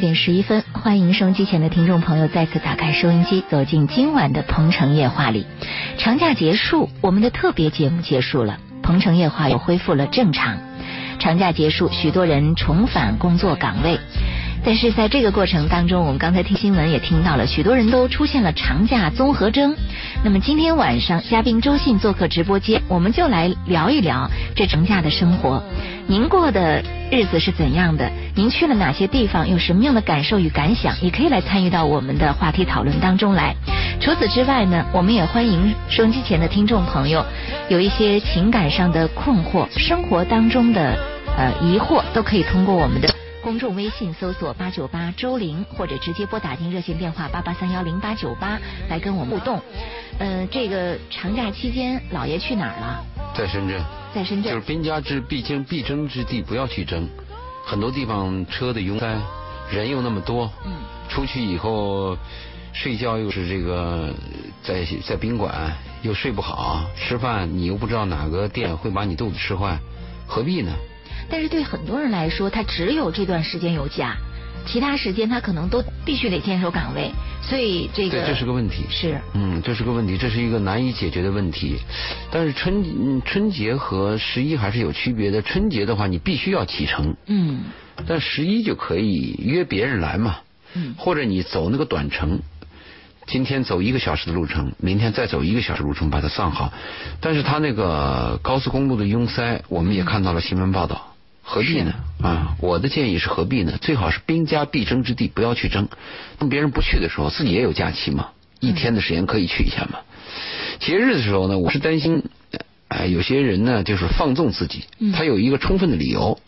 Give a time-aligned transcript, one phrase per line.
[0.00, 5.46] 点十一分，欢迎收音机前的听众朋友再次打开收音机，走进今晚的《鹏城夜话》里。
[5.98, 10.58] 长假结束，我们的特别节目结束了，《鹏城夜话》又恢复了正常。
[11.18, 14.00] 长假结束，许多人重返工作岗位，
[14.64, 19.74] 但是在这个过程当中，我们刚才听新闻也听到了，许多人都出现了长假综合征。
[20.22, 25.62] 那么今天晚上，嘉宾周信做客直播间，我们就来聊一聊这长假的生活。
[26.06, 28.10] 您过的日子是怎样的？
[28.34, 29.48] 您去了哪些地方？
[29.48, 30.94] 有什么样的感受与感想？
[31.00, 33.56] 也可以来参与到我们的话题讨论当中来。
[34.00, 37.24] 除此之外呢，我们也欢迎收音机前的听众朋友，
[37.68, 40.98] 有一些情感上的困惑，生活当中的
[41.36, 43.08] 呃疑惑，都可以通过我们的
[43.42, 49.60] 公众微信搜索八九八周玲，或者直接拨打听热线电话八八三幺零八九八来跟我们互动。
[50.18, 53.04] 呃，这个长假期间，老爷去哪儿了？
[53.34, 53.82] 在深圳。
[54.14, 54.52] 在深圳。
[54.52, 57.08] 就是兵家之必经必争之地，不要去争。
[57.64, 59.16] 很多地方车的拥塞，
[59.70, 60.50] 人又那么多。
[60.66, 60.72] 嗯。
[61.08, 62.16] 出去以后
[62.72, 64.14] 睡觉又是这个
[64.62, 69.78] 在在宾馆又睡不好，吃饭你又不知道哪个店会把你肚子吃坏，
[70.26, 70.72] 何必呢？
[71.30, 74.16] 但是对很多人来说，他只有这段时间有假，
[74.66, 77.10] 其他时间他可能都必须得坚守岗位，
[77.40, 78.84] 所以这个对这是个问题。
[78.90, 79.18] 是。
[79.34, 81.78] 嗯，这是个问题，这是一个难以解决的问题。
[82.30, 85.40] 但是春春节和十一还是有区别的。
[85.40, 87.14] 春节的话，你必须要启程。
[87.26, 87.60] 嗯。
[88.06, 90.36] 但十一就可以约别人来嘛。
[90.74, 90.94] 嗯。
[90.98, 92.40] 或者你走那个短程，
[93.26, 96.72] 今天走一个小时的路程，明天再走一个小时路程，把它算好。
[97.20, 101.09] 但是他那个高速公路的拥塞，我们也看到了新闻报道。
[101.50, 101.92] 何必呢？
[102.22, 103.72] 啊，我的建议是何必呢？
[103.80, 105.88] 最好是兵家必争之地，不要去争。
[106.38, 108.28] 当别人不去的时候，自己也有假期嘛，
[108.60, 109.98] 一天的时间可以去一下嘛。
[110.78, 112.22] 节日的时候呢，我是担心，
[112.86, 116.38] 哎，有些人呢就是放纵自己，他有一个充分的理由，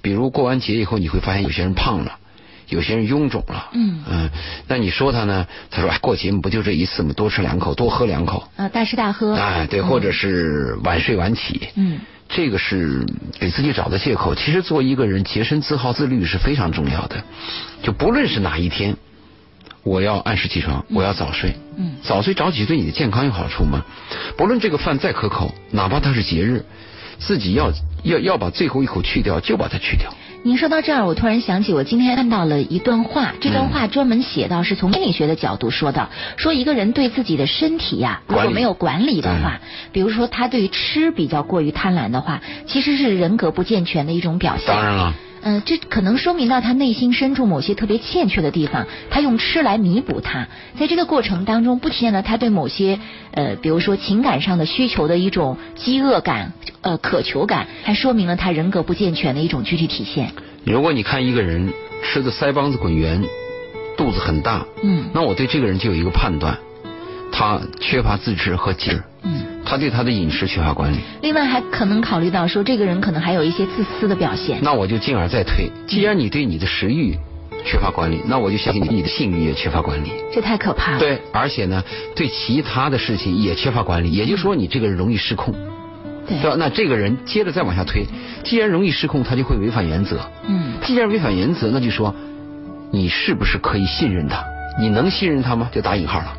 [0.00, 2.18] 比如过完节以后，你会发现有些人胖了，
[2.68, 3.68] 有些人臃肿了。
[3.74, 4.30] 嗯嗯，
[4.66, 5.46] 那你说他呢？
[5.70, 8.48] 他说过节不就这一次嘛，多吃两口，多喝两口。
[8.56, 9.34] 啊，大吃大喝。
[9.34, 11.68] 哎，对，或者是晚睡晚起。
[11.74, 12.00] 嗯。
[12.34, 13.06] 这个是
[13.38, 14.34] 给自己找的借口。
[14.34, 17.22] 其实做一个人洁身自好、自律是非常重要的。
[17.82, 18.96] 就不论是哪一天，
[19.82, 21.54] 我要按时起床，我要早睡。
[21.76, 21.96] 嗯。
[22.02, 23.84] 早睡早起对你的健康有好处吗？
[24.36, 26.64] 不论这个饭再可口，哪怕它是节日，
[27.18, 27.70] 自己要
[28.02, 30.12] 要要把最后一口去掉，就把它去掉。
[30.44, 33.32] 您说到这儿，我突然想起，我今天看到了一段话。
[33.40, 39.60] 这段话专门写到，是从心理学的角度说的，说一个人对自己的身体呀，如果没有管理的话，
[39.92, 44.66] 比如说他对于吃比较过于贪婪的话，其实是人格不健全的一种表现。
[44.66, 45.14] 当然了。
[45.44, 50.46] 嗯，这可能说明到他内心深处某些特别欠缺的地方，他用吃来弥补它。
[50.78, 53.00] 在这个过程当中，不体现了他对某些
[53.32, 60.32] 呃，比如说情感上的需求的一种饥饿感、呃渴求感，还说明了他人格不健全的一种具体体现。
[60.64, 61.72] 如果你看一个人
[62.04, 63.24] 吃的腮帮子滚圆，
[63.96, 66.56] 肚子很大，嗯，那我对这个人就有一个判断，
[67.32, 69.04] 他缺乏自制和劲儿。
[69.22, 69.51] 嗯。
[69.72, 74.58] 他对他的饮食缺乏管理，另外还可能考虑到说这个人可能还有一些自私的表现。
[74.60, 77.16] 那我就进而再推，既然你对你的食欲
[77.64, 80.12] 缺乏管理，那我就相信你你的性欲也缺乏管理。
[80.30, 80.98] 这太可怕了。
[80.98, 81.82] 对，而且呢，
[82.14, 85.54] 对其他的事情也缺乏管理，也就是说你这个人容易失控。
[86.28, 86.36] 对。
[86.42, 86.54] 吧？
[86.58, 88.04] 那这个人接着再往下推，
[88.44, 90.20] 既然容易失控，他就会违反原则。
[90.46, 90.74] 嗯。
[90.82, 92.14] 既然违反原则，那就说
[92.90, 94.44] 你是不是可以信任他？
[94.78, 95.70] 你能信任他吗？
[95.72, 96.36] 就打引号了。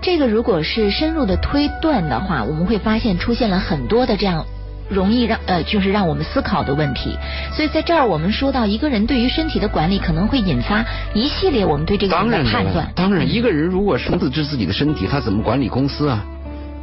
[0.00, 4.46] 这个如果是深入的推断的话，我们会发现出现了很多的这样
[4.88, 7.16] 容易让呃，就是让我们思考的问题。
[7.52, 12.90] 所以在这儿我们说到一个人对于身体的管理，可能会引发一系列我们对这个人的判断。
[12.94, 16.24] 当然，一个人如果是自制自己的身体，他怎么管理公司啊？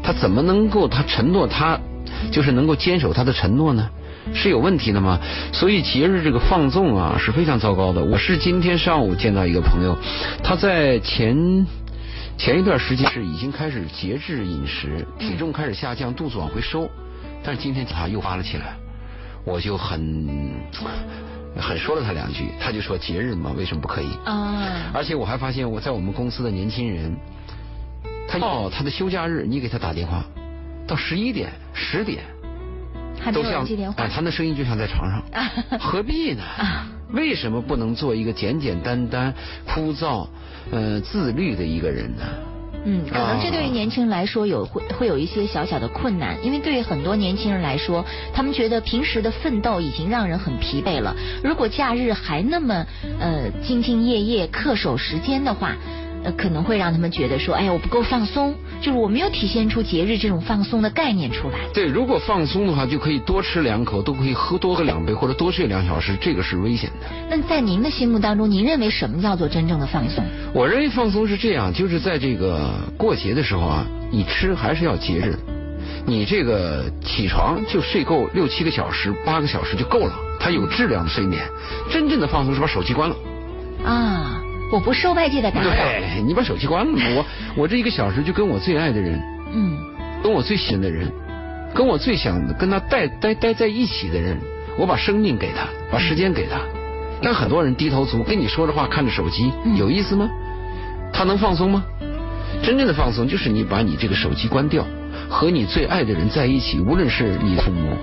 [0.04, 1.80] 他怎么能够他承诺他
[2.32, 3.90] 就是能够坚守他的承诺呢？
[4.34, 5.20] 是有问题的吗？
[5.54, 8.04] 所以节日这个放纵啊是非常糟糕的。
[8.04, 9.98] 我是今天上午见到一个朋友，
[10.44, 11.66] 他在前。
[12.38, 16.90] 前一段时间是已经开始节制饮食，体重开始下降，肚子往回收，
[17.44, 18.76] 但是今天他又发了起来，
[19.46, 20.54] 我就很
[21.60, 24.10] 很说了他两句，他就说节日嘛，为什么不可以？
[24.26, 24.92] 啊！
[24.94, 27.16] 而且我还发现我在我们公司的年轻人，
[28.28, 30.24] 他哦，他的休假日你给他打电话，
[30.86, 32.24] 到十一点、十点，
[33.34, 33.66] 都像
[33.96, 35.24] 哎，他那声音就像在床上，
[35.80, 36.44] 何必呢？
[37.16, 39.34] 为什么不能做一个简简单单、
[39.66, 40.28] 枯燥？
[40.72, 42.24] 呃，自律的一个人呢？
[42.88, 51.16] 嗯，可能这对于年轻人来说有会会有一些小小的困难，因为对于很多年轻人来说，他们觉得平时的奋斗已经让人很疲惫了。
[51.44, 52.86] 如果假日还那么
[53.20, 55.76] 呃兢兢业业、恪守时间的话，
[56.26, 61.60] 呃可能会让他们觉得说，哎呀，我不够放松，就是我没有体现出节日这种放松的概念出来。
[61.74, 67.08] 对，如果放松的话，就可以多吃两口，都可以喝多喝两杯，或者多睡两小时，这个是危险的。
[67.30, 70.26] 那在您的心目当中，您认为什么叫做真正的放松？
[70.54, 75.38] 我认为放松是这样，就是在这个过节的时候啊，你吃还是要节制。
[76.08, 81.44] 你这个起床就睡够六七个小时、八个小时就够了，它有质量的睡眠。
[81.92, 83.16] 真正的放松是把手机关了。
[83.84, 85.70] 啊，我不受外界的打扰。
[85.70, 87.26] 对，你把手机关了，我
[87.56, 89.22] 我这一个小时就跟我最爱的人，
[89.54, 89.78] 嗯，
[90.24, 91.12] 跟我最喜欢的人，
[91.74, 94.38] 跟我最想跟他待待待在一起的人，
[94.78, 96.60] 我把生命给他，把时间给他。
[97.22, 100.30] 但很多人低头族跟你说着话，看着手机，有意思吗？
[101.14, 101.84] 他能放松吗？
[102.62, 104.86] 真正的放松就是你把你这个手机关掉。
[105.28, 107.98] 和你最爱的人在一起，无论是你父母、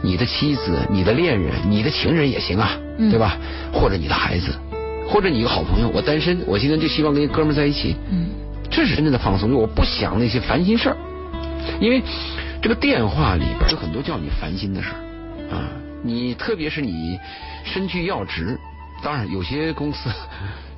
[0.00, 2.70] 你的妻子、你的恋人、你的情人也行啊，
[3.10, 3.36] 对吧？
[3.72, 4.54] 或者你的孩子，
[5.08, 5.88] 或者你一个好朋友。
[5.88, 7.96] 我单身，我今天就希望跟一哥们在一起。
[8.10, 8.26] 嗯，
[8.70, 10.96] 这是真正的放松，就我不想那些烦心事儿。
[11.80, 12.02] 因为
[12.60, 15.68] 这个电话里边有很多叫你烦心的事儿啊，
[16.02, 17.18] 你特别是你
[17.64, 18.58] 身居要职，
[19.02, 20.10] 当然有些公司。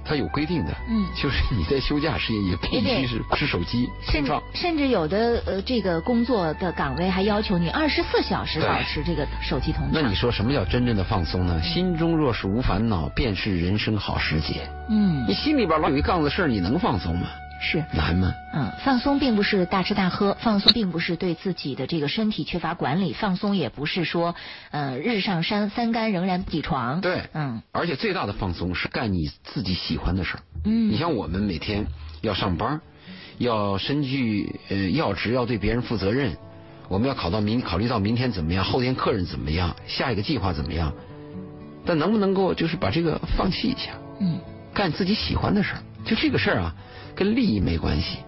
[0.09, 9.91] 它有规定的，嗯，就是你在休假时间也必须是是手机，甚至甚至有的呃这个工作的岗位还要求你二十四小时保持这个手机通畅。
[9.93, 11.61] 那你说什么叫真正的放松呢？
[11.63, 14.69] 心中若是无烦恼，便是人生好时节。
[14.89, 17.29] 嗯，你心里边老有一杠子事儿，你能放松吗？
[17.69, 18.33] 是难吗？
[18.55, 24.37] 嗯，放松并不是大吃大喝，放松并不是对自己的这个身体缺乏管理，放松也不是说
[24.71, 27.01] 呃日上三三竿仍然不起床。
[27.01, 30.41] 对，嗯，而且最大的放松是干你自己喜欢的事儿。
[30.65, 31.85] 嗯，你像我们每天
[32.21, 32.81] 要上班，
[33.39, 36.37] 要身居呃要职，要对别人负责任，
[36.89, 40.93] 我们要考到明考虑到明天怎么样，后天客人怎么样，下一个计划怎么样，
[41.85, 43.91] 但能不能够就是把这个放弃一下？
[44.21, 44.39] 嗯，
[44.73, 46.75] 干自己喜欢的事儿，就这个事儿啊。
[47.17, 48.19] 跟利益没关系，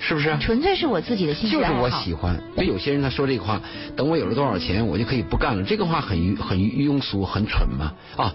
[0.00, 0.36] 是不是？
[0.40, 2.40] 纯粹是我自己的兴趣就是我喜欢。
[2.54, 3.60] 所以有些人他说这个话，
[3.94, 5.62] 等我有了多少钱，我就可以不干了。
[5.62, 7.92] 这个话很很庸俗，很蠢嘛。
[8.16, 8.34] 啊，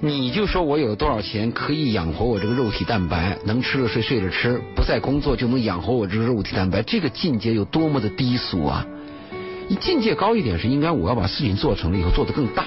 [0.00, 8.86] 你就说我有了多少钱可以养活我这个肉体蛋白，能吃了睡，睡了吃，不再工作就能养活我这个肉体蛋白，这个境界有多么的低俗啊！
[9.68, 12.64] 你境界高一点是应该我要把事情做成了以后做得更大，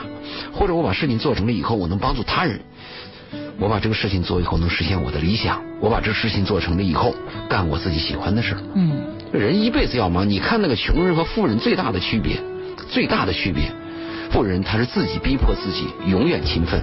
[0.54, 2.62] 或者我把事情做成了以后我能帮助他人。
[3.60, 5.62] 我把这个事情做以后，能实现我的理想。
[5.80, 7.14] 我把这事情做成了以后，
[7.50, 9.02] 干我自己喜欢的事嗯，
[9.32, 10.30] 人一辈子要忙。
[10.30, 12.38] 你看那个穷人和富人最大的区别，
[12.90, 13.64] 最大的区别，
[14.32, 16.82] 富人他是自己逼迫自己永远勤奋，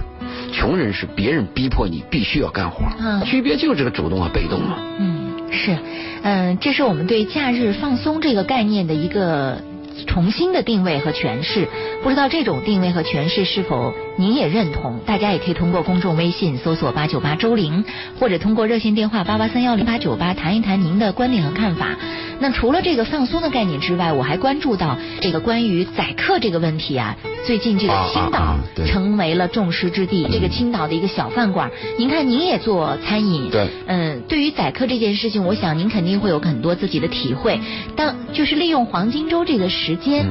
[0.53, 2.85] 穷人是别人逼迫你必须要干活。
[2.99, 4.77] 嗯，区别就是这个主动和，被动嘛。
[4.99, 5.77] 嗯，是，
[6.21, 9.61] 嗯，这是我们对假日放松这个概念的一个。
[10.07, 11.67] 重新的定位和诠释，
[12.01, 14.99] 不知道这种定位和诠释是否您也认同？
[15.03, 17.83] 大家也可以通过公众微信搜索八九八周玲，
[18.19, 21.97] 或者通过热线电话八八三幺零八九八谈一谈您的观点和看法。
[22.39, 27.17] 那除了这个放松的概念之外，我还关注到这个关于宰客这个问题啊。
[27.47, 37.59] 最近这个青岛成为了众矢之的，这个青岛的一个小饭馆，您看您也做餐饮，对，嗯，对于宰客这件事情，我想您肯定会有很多自己的体会。
[37.95, 40.27] 当就是利用黄金周这个时间，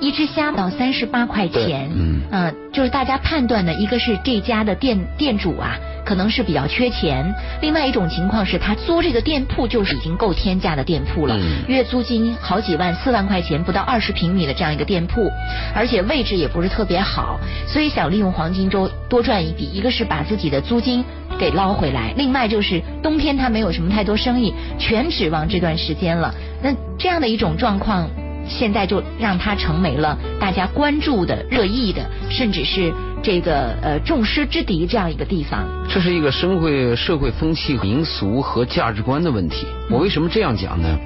[0.00, 1.90] 一只虾到三十八块钱，
[2.30, 5.76] 嗯，就是大家判断的一个是这家的店店主啊。
[6.04, 7.24] 可能是比较缺钱，
[7.62, 11.34] 另外一种情况是他租这个店铺就是已经够天价的店铺了，
[11.66, 15.30] 月租金好几万，四万块钱不到二十平米的这样一个店铺，
[15.74, 21.02] 而且位置也不是特别好，所以想利用黄金周多赚一笔，一个是把自己的租金
[21.38, 26.34] 给捞回来，另外就是冬天他没有什么太多生意，全指望这段时间了。
[26.62, 28.10] 那这样的一种状况。
[28.48, 35.64] 现在就让它成为了大家关注的、热议的，甚至是这个呃众矢之的这样一个地方。
[35.88, 39.66] 这是一个社会社会风气、民俗和价值观的问题。
[39.90, 40.98] 我为什么这样讲呢？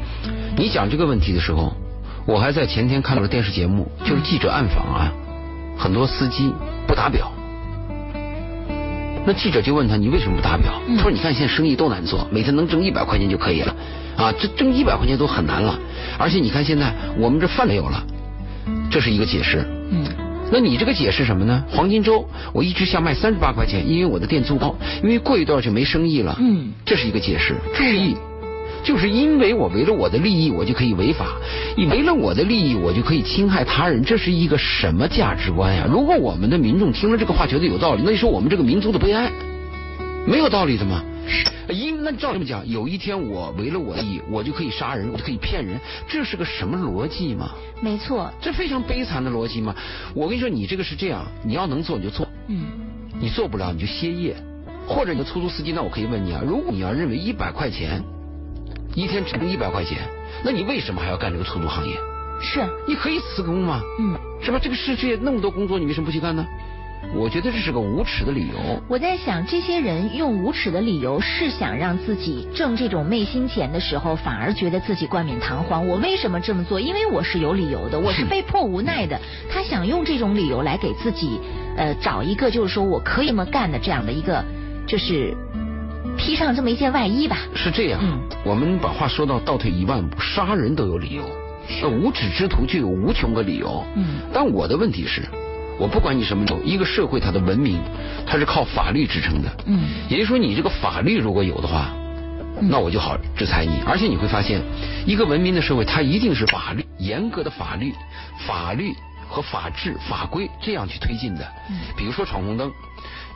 [0.56, 1.72] 你讲这个问题的时候，
[2.26, 5.12] 我还在前天看到了电视节目，就是记者暗访啊，
[5.76, 6.52] 很多司机
[6.86, 7.30] 不打表。
[9.26, 13.76] 那记者就问他：“你为什么不打表？”他说：“你看现在生意都难做，每天能挣一百块钱就可以了。”
[14.18, 15.78] 啊，这挣一百块钱都很难了，
[16.18, 18.04] 而且你看现在我们这饭没有了，
[18.90, 19.64] 这是一个解释。
[19.92, 20.04] 嗯，
[20.50, 21.62] 那你这个解释什么呢？
[21.70, 26.36] 黄金周我一直想卖三十八块钱，因为我的店租高，因为过一段就没生意了。
[26.40, 27.54] 嗯，这是一个解释。
[27.76, 28.16] 注意，
[28.82, 31.24] 就是因为我为了我的利益，我就可以违法；
[31.76, 35.86] 你为了我的利益，我就可以侵害他人，这是一个什么价值观呀？
[35.88, 39.30] 如果我们的民众听了这个话觉得有道理，那就说我们这个民族的悲哀，
[40.26, 41.04] 没有道理的吗？
[41.68, 47.50] 因那照这么讲，有一天我为了我的利益，我就可以杀人，我就可以骗人，这是个什么逻辑吗？
[47.80, 49.74] 没错，这非常悲惨的逻辑吗？
[50.14, 52.66] 我跟你说，你这个是这样，你要能做你就做，嗯，
[53.20, 54.36] 你做不了你就歇业，
[54.86, 58.02] 或者你的出租司机，那我可以问你啊，如果你要认为一百块钱
[58.94, 59.98] 一天只挣一百块钱，
[60.42, 61.94] 那你为什么还要干这个出租行业？
[62.40, 64.58] 是，你可以辞工嘛，嗯，是吧？
[64.62, 66.46] 这个世界那么多工作，你为什么不去干呢？
[67.14, 68.82] 我觉得这是个无耻的理由。
[68.88, 75.86] 我在想，这些人用无耻的理由是想让自己挣这种昧心钱的时候，反而觉得自己冠冕堂皇。
[75.86, 76.78] 我为什么这么做？
[76.80, 79.18] 因为我是有理由的， 我是被迫无奈的。
[79.50, 81.40] 他想用这种理由来给自己，
[81.76, 84.44] 呃，找一个就是说我可以这么干的这样的一个，
[84.86, 85.34] 就是
[86.16, 87.38] 披上这么一件外衣吧。
[87.54, 91.24] 是这样，嗯我们把话说到倒退一万步，杀人都有理由，
[91.82, 93.82] 那无耻之徒就有无穷个理由。
[93.96, 95.22] 嗯但我的问题是，
[95.78, 97.80] 我不管你什么种，一个社会它的文明，
[98.26, 99.48] 它是靠法律支撑的。
[99.66, 101.92] 嗯也就是说，你这个法律如果有的话，
[102.60, 103.80] 嗯那我就好制裁你。
[103.86, 104.60] 而且你会发现，
[105.06, 107.94] 一个文明的社会，它一定是法律严格的法律、
[108.46, 108.92] 法律
[109.28, 111.46] 和法治、法规这样去推进的。
[111.70, 112.72] 嗯比如说闯红灯，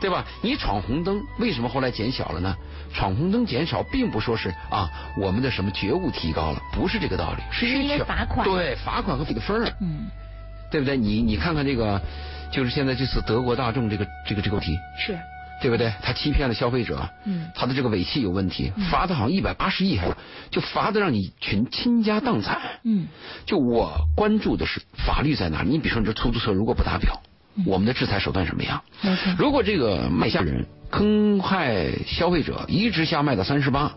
[0.01, 0.25] 对吧？
[0.41, 2.53] 你闯红灯，为什么后来减小了呢？
[2.93, 9.73] 闯红灯减少，并不说是啊，我们的什么觉悟提高了，不是这个道理，是是因为全罚款对，罚款和给的分儿。
[9.81, 10.05] 嗯，
[10.73, 10.97] 对不对？
[10.97, 12.01] 你你看看这个，
[12.51, 15.15] 就是现在这次德国大众这个这个这个问题，是，
[15.61, 15.93] 对不对？
[16.01, 20.15] 他欺骗了消费者，嗯他的这个尾气有问题，罚的好像一百八十亿，还是
[20.49, 22.59] 就罚的让你群倾家荡产。
[22.83, 23.07] 嗯
[23.45, 25.69] 就我关注的是法律在哪里？
[25.69, 27.21] 你比如说，你这出租车如果不打表，
[27.67, 28.81] 我们的制裁手段什么样？
[29.37, 33.93] 如果这个卖家人坑害消费者，一直下卖到三十八，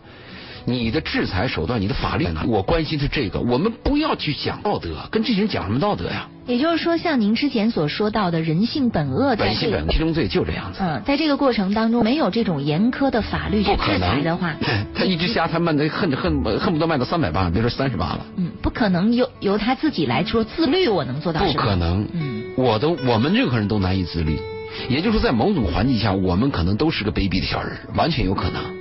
[0.65, 2.43] 你的制裁手段、你的法律在哪？
[2.45, 3.39] 我关心是这个。
[3.39, 6.29] 我们不要去讲道德，跟这些人讲什么道德呀？
[6.47, 10.79] 也就是说，像您之前所说到的人性本恶，在本性这个本七宗罪就这样子。
[10.81, 14.55] 嗯，在这个过程当中，没有这种严苛的法律去制裁的话，
[14.95, 21.53] 他一只虾，他卖的恨恨恨不得卖到三百八，别说三十八了，嗯，不可能由由他自己来说自律，我能做到不？
[21.53, 22.07] 可能。
[22.13, 24.39] 嗯，我都我们任何人都难以自律，
[24.89, 28.76] 也就是说，在某种环境下，我们可能都是个卑鄙的小人，完全有可能。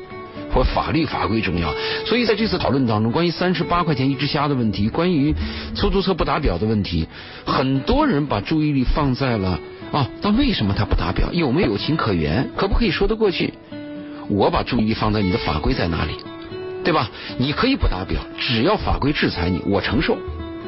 [0.56, 1.74] 或法律法规重要，
[2.06, 5.34] 所以在这次讨论当中，关于三十八块钱一只虾的问题，关于
[5.74, 7.06] 出租车不打表的问题，
[7.44, 9.60] 很多人把注意力放在了
[9.92, 11.30] 啊，那为什么它不打表？
[11.34, 12.48] 有没有有情可原？
[12.56, 13.52] 可不可以说得过去？
[14.30, 16.14] 我把注意力放在你的法规在哪里，
[16.82, 17.10] 对吧？
[17.36, 20.16] 你可以不打表，只要法规制裁你，我承受。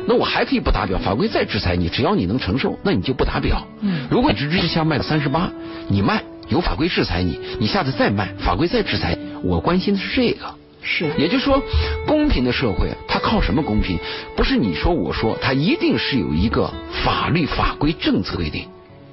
[0.07, 3.67] 那我还可以不打表，法规再制裁你，只要你能承受，那你就不打表。
[3.81, 5.51] 嗯如果你只只虾卖了三十八，
[5.89, 10.47] 你卖有法规制裁你，你下次再卖，法规再制裁，我关心的是这个。
[10.81, 11.61] 是，也就是说，
[12.07, 13.99] 公平的社会它靠什么公平？
[14.37, 16.73] 不是你说我说，它一定是有一个
[17.05, 18.67] 法律法规政策规定。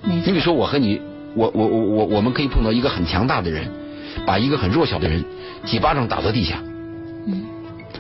[0.03, 1.01] 你比如，说我和你，
[1.35, 3.67] 我我我我我们可以碰到一个很强大的人，
[4.25, 5.25] 把一个很弱小的人
[5.65, 6.61] 几巴掌打到地下。
[7.27, 7.43] 嗯，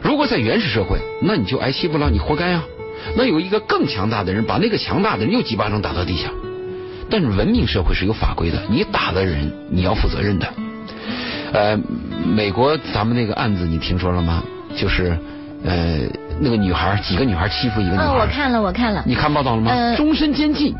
[0.01, 2.63] 如果在原始社会，那你就挨欺负了，你活该啊。
[3.17, 6.29] 那有一个更强大的人，把那个强大的人又几巴掌打到地下。
[7.09, 10.47] 但是文明社会是有法规的，你打的人你要负责任的。
[11.53, 11.79] 呃，
[12.25, 14.43] 美国咱们那个案子你听说了吗？
[14.75, 15.17] 就是
[15.63, 15.99] 呃
[16.41, 19.03] 那个女孩几个女孩欺负一个女孩，嗯，我看了，我看了。
[19.05, 19.71] 你看报道了吗？
[19.71, 20.75] 呃终身监禁。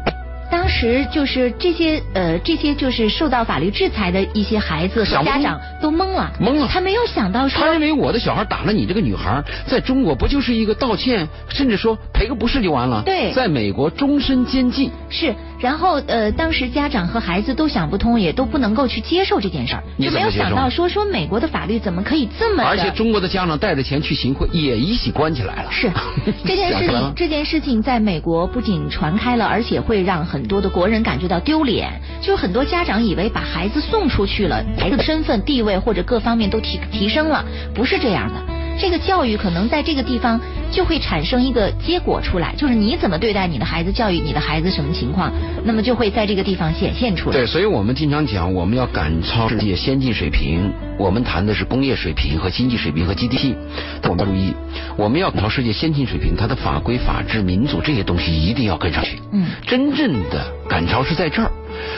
[0.52, 13.02] 当时就是这些呃这些就是受到法律制裁的一些孩子和家长都懵了，懵了他没有想到说他认为我的小孩打了你这个女孩，在中国不就是一个道歉，甚至说赔个不是就完了？
[13.04, 14.92] 对在美国终身监禁。
[15.10, 15.34] 是，
[15.66, 25.72] 然后呃，当时家长和孩子都想不通，也都不能够去接受这件事儿，就没有想到说说美国的法律怎么可以这么而且中国的家长带着钱去行贿，也一起关起来了。
[25.72, 25.92] 是
[26.46, 32.00] 这件事情，这件事情在美国不仅传开了，而且会让很多的国人感觉到丢脸。
[32.22, 37.44] 就很多家长以为把孩子送出去了，孩子的身份地位或者各方面都提提升了，
[37.74, 38.36] 不是这样的。
[38.78, 40.40] 这个教育可能在这个地方
[40.72, 45.32] 就会产生一个结果出来，就是你怎么对待你的孩子，教育你的孩子什么情况，
[45.64, 47.36] 那么就会在这个地方显现出来。
[47.36, 50.72] 对，所以我们经常讲，我们要赶超世界先进水平。
[50.98, 53.54] 我们谈的是工业水平和经济水平和 GDP。
[54.02, 54.54] 但我们要注意，
[54.98, 59.20] 我们要赶超世界先进水平，它的法规、法治、民主这些东西一定要跟上去。
[59.32, 61.52] 嗯真正的赶超是在这儿。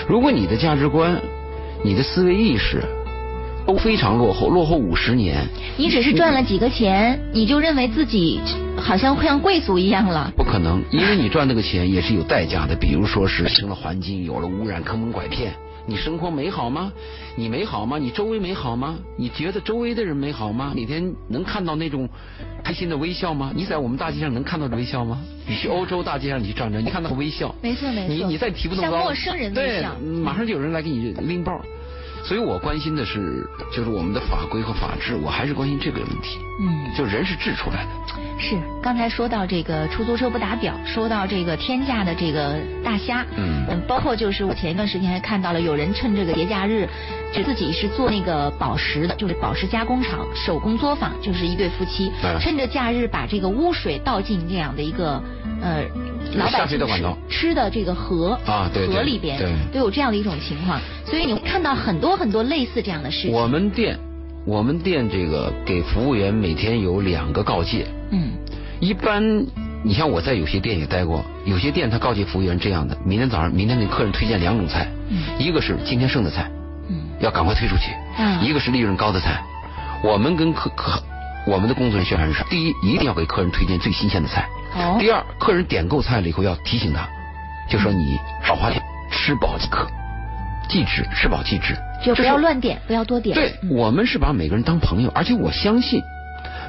[0.07, 1.19] 如果你的价值观、
[1.83, 2.83] 你的思维意识
[3.67, 5.45] 都非常落后，落后五十年，
[5.75, 8.39] 你只是赚了几个钱，你就认为自己
[8.77, 10.31] 好像像贵族一样了。
[10.37, 15.53] 不可能，因为你赚那个钱也是有代价的，比如说是成了环境有了污染、坑蒙拐骗。
[15.89, 16.91] 你生活美好吗？
[17.35, 17.97] 你美好吗？
[17.97, 18.95] 你周围美好吗？
[19.17, 20.71] 你觉得周围的人美好吗？
[20.73, 22.07] 每天能看到那种
[22.63, 23.51] 开心的微笑吗？
[23.53, 25.19] 你在我们大街上能看到的微笑吗？
[25.45, 27.53] 你去欧洲大街上你去转转，你看到微笑。
[27.61, 29.93] 没错没错你你再提不动像高，陌生人微对笑，
[30.23, 31.61] 马上就有人来给你拎包。
[32.23, 36.39] 所以我关心的是，就是我们的法规和法制，我还是关心这个问题。
[36.59, 37.89] 嗯，就人是治出来的。
[38.39, 46.87] 是，刚才说到这个出租车不打表，说到这个天价的这个大虾，嗯嗯，包括就是我前一段时间还看到了有人趁这个节假日，
[47.37, 55.21] 就自己是做那个宝石的，就是宝石加工厂手工作坊，就是一对夫妻，嗯趁着假日把这个污水倒进这样的一个
[55.61, 55.83] 呃
[56.35, 56.79] 老百姓
[57.29, 63.31] 吃的这个河啊河里边对都有这样的一种情况，所以你会看到很多很多类似这样的事情。
[63.31, 63.97] 我们店，
[64.45, 67.87] 我们店这个给服务员每天有两个告诫。
[68.11, 68.31] 嗯
[68.79, 69.45] 一般，
[69.83, 76.66] 你像我在有些店也待过，有些店他告诫服务员这样的：明天早上，明天给客人推荐两种菜，嗯一个是今天剩的菜，嗯
[77.19, 79.41] 要赶快推出去；嗯一个是利润高的菜。
[80.03, 81.01] 我们跟客客，
[81.47, 84.43] 我们的工作人员宣传是：第一，一定要给客人推荐最新鲜的菜；
[84.75, 87.07] 哦第二，客人点够菜了以后要提醒他，
[87.69, 88.81] 就说你少花钱，
[89.11, 89.87] 吃饱即可，
[90.69, 93.33] 即止，吃饱即止，就不要乱点，不要多点。
[93.33, 96.01] 对，嗯我们是把每个人当朋友，而且我相信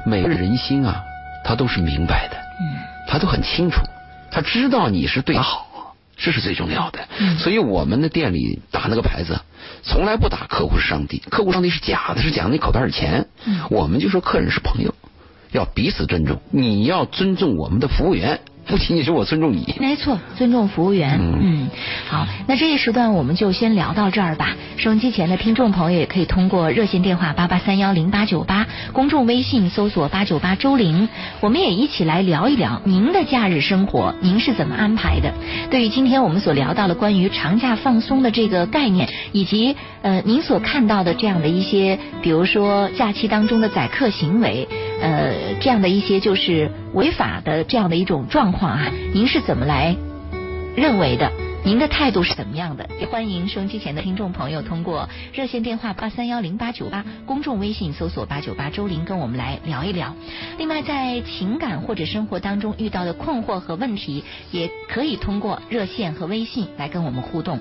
[0.05, 1.03] 每个人人心啊，
[1.45, 3.81] 他都是明白的，嗯他都很清楚，
[4.31, 6.99] 他知道你是对他好，这是最重要的。
[7.19, 9.39] 嗯所以我们的店里打那个牌子，
[9.83, 13.27] 从来不打客户是上帝，客户上帝是假的，是讲你口袋里钱。
[13.45, 14.93] 嗯我们就说客人是朋友，
[15.51, 19.73] 要彼此尊重，你要尊重我们的服务员，不仅仅是我尊重你。
[19.79, 21.17] 没错，尊重服务员。
[21.19, 21.69] 嗯嗯，
[22.07, 24.55] 好，那这一时段我们就先聊到这儿吧。
[24.77, 31.09] 收音机前的听众朋友也可以通过热线电话八八三幺零八九八，公众微信搜索八九八周玲，
[31.41, 35.33] 我们也一起来聊一聊您的假日生活，您是怎么安排的？
[35.71, 44.67] 对于今天我们所聊到的关于长假放松的这个概念，以及呃您所看到的这样的一些，比如说假期当中的宰客行为，
[45.01, 49.95] 呃这样的一些就是违法的这样的一种状况啊，您是怎么来
[50.75, 51.31] 认为的？
[51.61, 52.89] 您的态度是怎么样的？
[53.01, 60.15] 也欢迎收音机前的听众朋友通过热线电话八三幺零八九八，公众微信搜索八九八周玲，跟我们来聊一聊。
[60.57, 67.59] 另外，在情感或者生活当中遇到的困惑和问题，也可以通过热线和微信来跟我们互动。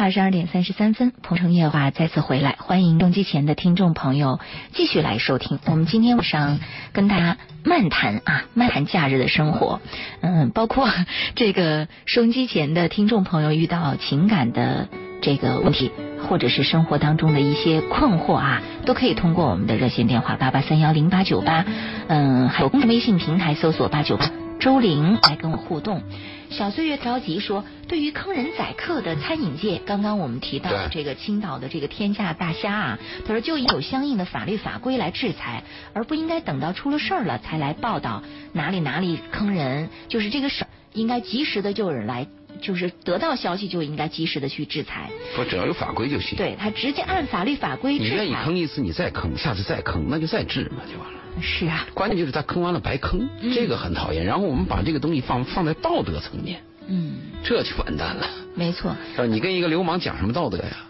[0.00, 4.40] 二十二点三十三分，鹏城夜话再次回来，欢迎收机前的听众朋友
[4.72, 5.58] 继续来收听。
[5.66, 6.58] 我们今天晚上
[6.94, 9.82] 跟大家漫谈啊，漫谈假日的生活，
[10.22, 10.88] 嗯，包括
[11.36, 14.88] 这个收音机前的听众朋友遇到情感的
[15.20, 15.92] 这个问题，
[16.26, 21.66] 或者是生活当中的一些困惑啊，都可以通过我们的热线电话八八三幺零八九八，
[22.08, 24.30] 嗯，还有微信平台搜索八九八。
[24.60, 26.02] 周玲来跟我互动。
[26.50, 35.62] 小岁月着急说，对于坑人宰客的餐饮界，刚刚我们提到对这个青岛的这个天价大虾啊，他说就应有相应的法律法规来制裁，
[35.94, 42.26] 而不应该等到出了事儿了才来报道哪里哪里坑人，就是这个事儿应该及时的就有人来。
[42.60, 48.34] 就是得到消息就应该及时的去制裁，不只要有法规就行。，对他直接按法律法规你愿意。
[48.44, 51.20] 坑一次，你再坑，下次再坑，那就再治嘛，就完了。
[51.40, 54.24] 是啊，关键就是他坑完了白坑，嗯这个很讨厌。
[54.24, 58.26] 然后我们把这个东西放放在道德层面，嗯，这就完蛋了。
[58.54, 58.94] 没错。
[59.28, 60.86] 你跟一个流氓讲什么道德呀？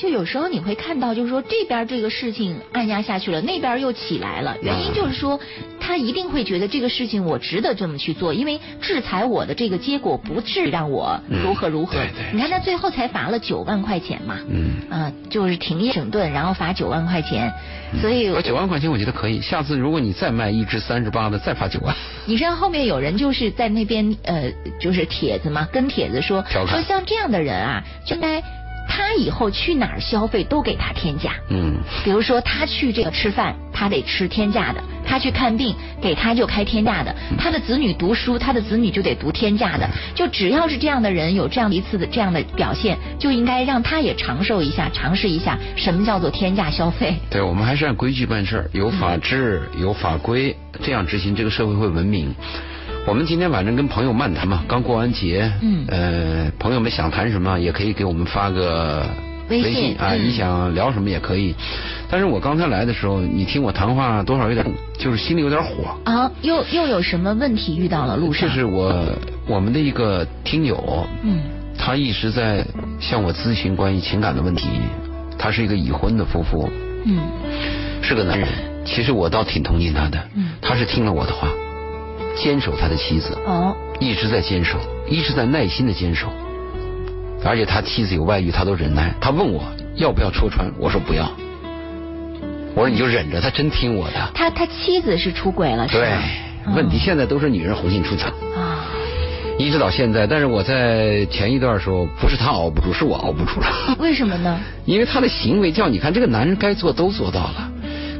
[0.00, 4.56] 就有时候你会看到，就是说这边这个事情按压下去了，那边又起来了。
[4.62, 5.38] 原因就是说，
[5.78, 11.98] 他一定会觉得这个事情我值得这么去做，因为制裁我的这个结果不至于让我如何如何。
[11.98, 17.52] 嗯对对你看他最后才罚了九万块钱嘛，嗯，啊，就是停业整顿，然后罚九万块钱，
[18.00, 19.42] 所以我九万块钱我觉得可以。
[19.42, 21.94] 下次如果你再卖一只三十八的，再罚九万。
[22.24, 28.42] 你知道后面有人就是在那边呃，就是帖子嘛，跟帖子说说像这样的人啊，就应该
[28.90, 31.30] 他以后去哪儿消费都给他天价。
[31.48, 39.88] 嗯，比如说他去这个吃饭，他得吃天价的；他去看病，给他就开天价的；他的子女读书，他的子女就得读天价的。
[40.14, 47.14] 就只要是这样的人有这样的一次的这样的表现，就应该让他也尝受一下，尝试一下什么叫做天价消费。
[47.30, 52.34] 对，我们还是按规矩办事儿，有法治，有法规，这样执行，这个社会会文明。
[53.06, 59.04] 我们今天晚上跟朋友漫谈嘛，刚过完节，嗯呃，朋友们想谈什么也可以给我们发个
[59.48, 61.54] 微信信啊，嗯你想聊什么也可以。
[62.10, 64.64] 但是我刚才来的时候，你听我谈话多少有点，
[64.98, 65.96] 就是心里有点火。
[66.04, 68.48] 啊，又又有什么问题遇到了路上？
[68.48, 69.04] 这是我
[69.48, 71.40] 我们的一个听友，嗯
[71.78, 72.64] 他一直在
[73.00, 74.68] 向我咨询关于情感的问题。
[75.38, 76.68] 他是一个已婚的夫妇，
[77.06, 77.18] 嗯
[78.02, 78.46] 是个男人。
[78.84, 81.48] 其实我倒挺同情他的，嗯他是听了我的话，
[82.42, 86.28] 坚守他的妻子，哦一直在坚守，一直在耐心的坚守。
[87.44, 89.14] 而且他妻子有外遇，他都忍耐。
[89.20, 89.62] 他问我
[89.96, 91.30] 要不要戳穿，我说不要。
[92.74, 94.30] 我说你就忍着，他真听我的。
[94.34, 96.22] 他他妻子是出轨了是对吧？
[96.76, 98.86] 问题现在都是女人红杏出墙啊，
[99.58, 100.26] 一直到现在。
[100.26, 103.96] 但是我在前一段时候，不是他熬不住，是我熬不住了。
[103.98, 104.60] 为什么呢？
[104.84, 107.70] 因为他的行为叫你看，这个男人该做都做到了，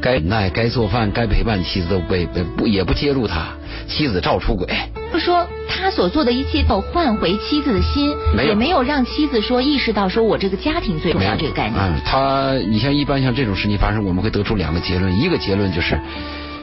[0.00, 2.14] 该忍耐、该做饭、该陪伴妻子都不
[2.56, 3.48] 不也不揭露他，
[3.86, 4.66] 妻子照出轨。
[5.12, 11.80] 不说他所做的一切都换回妻子的心，也没有让妻子说意识到说我这个家庭最重要这个概念。
[11.80, 15.98] 嗯，他你像一般像这种事情发生，我们会得出两个结论，一个结论就是。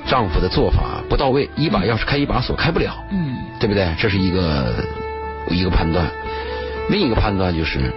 [0.09, 3.85] 丈夫的做法不到位，一把钥匙开一把锁，开不了，嗯，对不对？
[3.99, 4.73] 这是一个
[5.49, 6.09] 一个判断。
[6.87, 7.91] 另一个判断就是，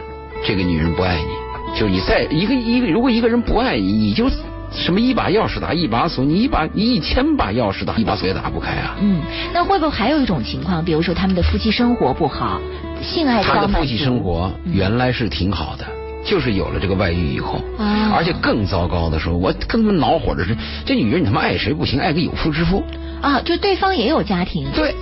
[0.45, 4.29] 这个女人不爱你，就是你在一个一个，如果一个人不爱你，你就
[4.73, 8.97] 什么一把钥匙打一把锁，你一把你一千把钥匙打一把锁也打不开啊。
[9.01, 9.21] 嗯，
[9.53, 12.61] 那会不会还有一种情况，比如说他们的夫妻生活不好，
[13.03, 15.85] 性爱他的夫妻生活原来是挺好的。
[16.23, 20.55] 就是有了这个外遇以后，而且更糟糕的时候，我更他妈恼火的是，
[20.85, 22.85] 这女人你他妈爱谁不行，爱个有妇之夫
[23.23, 23.41] 啊！
[23.41, 24.95] 就对方也有家庭，对，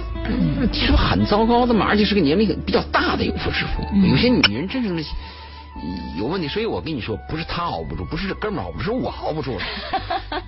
[0.72, 1.86] 是不是很糟糕的嘛？
[1.88, 3.84] 而且是个年龄比较大的有妇之夫。
[4.08, 5.02] 有些女人真正的
[6.16, 9.64] 有问题，所以我跟你说，不是他熬不住，不是这哥们熬不住，是我熬不住了。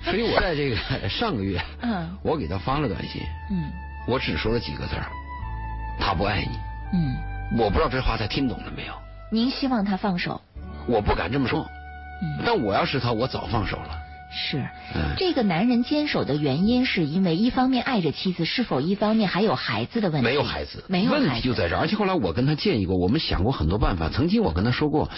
[0.03, 0.75] 所以我在这个
[1.07, 3.71] 上个月，嗯，我给他发了短信，嗯，
[4.07, 5.05] 我只说了几个字儿，
[5.99, 6.59] 他不爱你，
[6.93, 7.15] 嗯，
[7.57, 8.93] 我不知道这话他听懂了没有？
[9.31, 10.41] 您希望他放手？
[10.87, 11.65] 我不敢这么说，
[12.45, 13.97] 但我要是他，我早放手了。
[14.33, 14.65] 是，
[15.17, 20.25] 这个男人坚守的原因，是因为一方面爱着妻子，是否一方面还有孩子的问题？
[20.25, 21.79] 没有孩子，没有问题就在这儿。
[21.79, 24.09] 而且后来我跟他建议过，我们想过很多办法。
[24.09, 25.09] 曾经我跟他说过，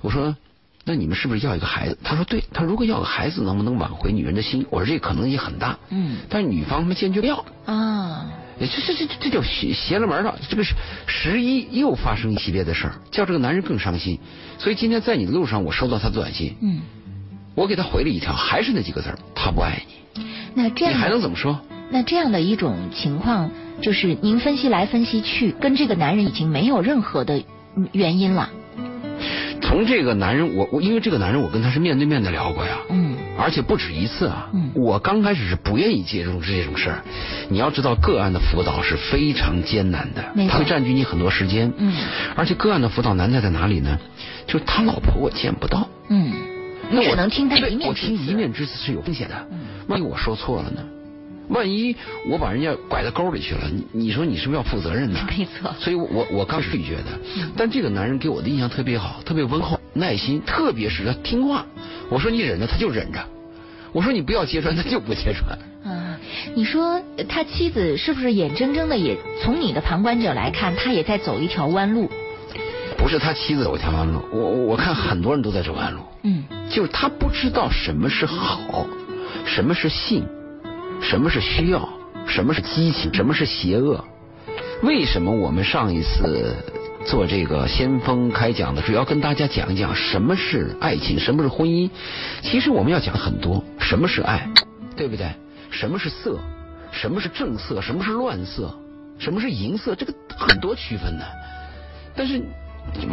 [0.00, 0.36] 我说，
[0.84, 1.98] 那你们是不是要一个孩子？
[2.04, 4.64] 他说对，他如果要个孩子，能不能挽回女人的心？
[4.70, 5.76] 我说这可能性很大。
[5.88, 7.44] 嗯，但是女方他们坚决不要。
[7.66, 8.30] 啊。
[8.60, 10.38] 这这这这叫邪邪了门了。
[10.50, 10.74] 这个是
[11.06, 14.20] 十一又发生一系列的事儿，叫这个男人更伤心。
[14.58, 16.82] 所以今天在你的路上，我收到他的短信，嗯，
[17.60, 20.24] 我给他回了一条，还是那几个字儿，他不爱你。
[20.54, 21.60] 那这样你还能怎么说？
[21.90, 23.50] 那这样的一种情况，
[23.82, 27.42] 就是您分析来分析去，跟这个男人已经没有任何的
[27.92, 28.48] 原因了。
[29.60, 37.04] 从这个男人，我我因为这个男人，我跟他是面对面的聊过呀，嗯，而且不止一次啊，嗯，我刚开始是不愿意介入这种事儿。
[37.50, 41.92] 你要知道，个案的辅导是非常艰难的，他会占据你很多时间，嗯，
[42.36, 43.98] 而且个案的辅导难在在哪里呢？
[44.46, 46.32] 就是他老婆我见不到，嗯，
[46.90, 49.46] 那我能听他一面我听一面之词是有风险的，
[49.86, 50.82] 万一我说错了呢？
[51.48, 51.96] 万一
[52.28, 55.18] 我把人家拐到沟里去了，你说你是不是要负责任呢？
[55.36, 55.74] 没错。
[55.80, 57.18] 所以我我我刚是拒绝的，
[57.56, 61.66] 但这个男人给我的印象特别好，特别温厚、耐心，特别是他听话。
[62.08, 63.20] 我说你忍着，他就忍着；
[63.92, 65.58] 我说你不要揭穿，他就不揭穿。
[65.84, 66.20] 啊，
[66.54, 72.08] 你说他妻子是不是眼睁睁的也从你的旁观者来看，他也在走一条弯路？
[73.00, 76.00] 不是他妻子走一条弯路，我我看很多人都在走弯路。
[76.22, 78.86] 嗯，就是他不知道什么是好，
[79.46, 80.24] 什么是性。
[81.02, 81.88] 什么是需要？
[82.26, 83.12] 什么是激情？
[83.14, 84.04] 什么是邪恶？
[84.82, 86.54] 为什么我们上一次
[87.06, 91.90] 做这个先锋开讲的时候要跟大家讲一讲什么是爱情，什么是婚姻？
[92.42, 94.46] 其实我们要讲很多，什么是爱，
[94.94, 95.26] 对不对？
[95.70, 96.38] 什么是色？
[96.92, 97.80] 什么是正色？
[97.80, 98.78] 什么是乱色？
[99.18, 99.94] 什么是淫色？
[99.94, 101.26] 这个很多区分的，
[102.14, 102.40] 但是。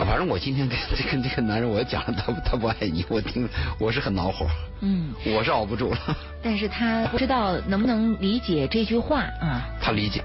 [0.06, 3.48] 反正我今天跟这跟这个男人，我讲了他他不爱你，我听
[3.80, 4.46] 我是很恼火，
[4.82, 5.98] 嗯，我是熬不住了。
[6.42, 9.68] 但是他不知道能不能理解这句话啊？
[9.82, 10.24] 他理解。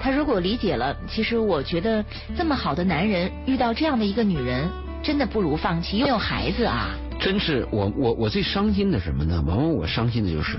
[0.00, 2.04] 他如果理解了，其实我觉得
[2.36, 4.68] 这么好的男人遇到这样的一个女人，
[5.02, 6.90] 真的不如放弃，又有孩子啊。
[7.18, 9.42] 真是我我我最伤心的什么呢？
[9.46, 10.58] 往往我伤心的就是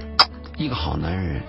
[0.57, 1.41] 一个好男人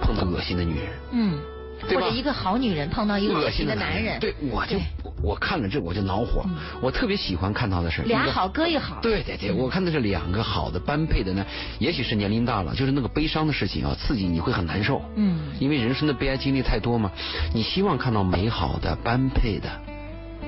[0.00, 0.88] 碰到恶心的女人。
[1.12, 1.38] 嗯。
[1.82, 4.78] 或者一个好女人碰到一个恶心的男人，对我就
[5.22, 6.44] 我看了这我就恼火。
[6.80, 8.98] 我特别喜欢看到的是俩好哥一好。
[9.00, 11.44] 对对对，我看的是两个好的般配的呢。
[11.78, 15.02] 也许是年龄大了，就是那个悲伤的事情啊，刺激你会很难受。
[15.16, 15.40] 嗯。
[15.58, 17.10] 因为人生的悲哀经历太多嘛，
[17.52, 19.68] 你希望看到美好的般配的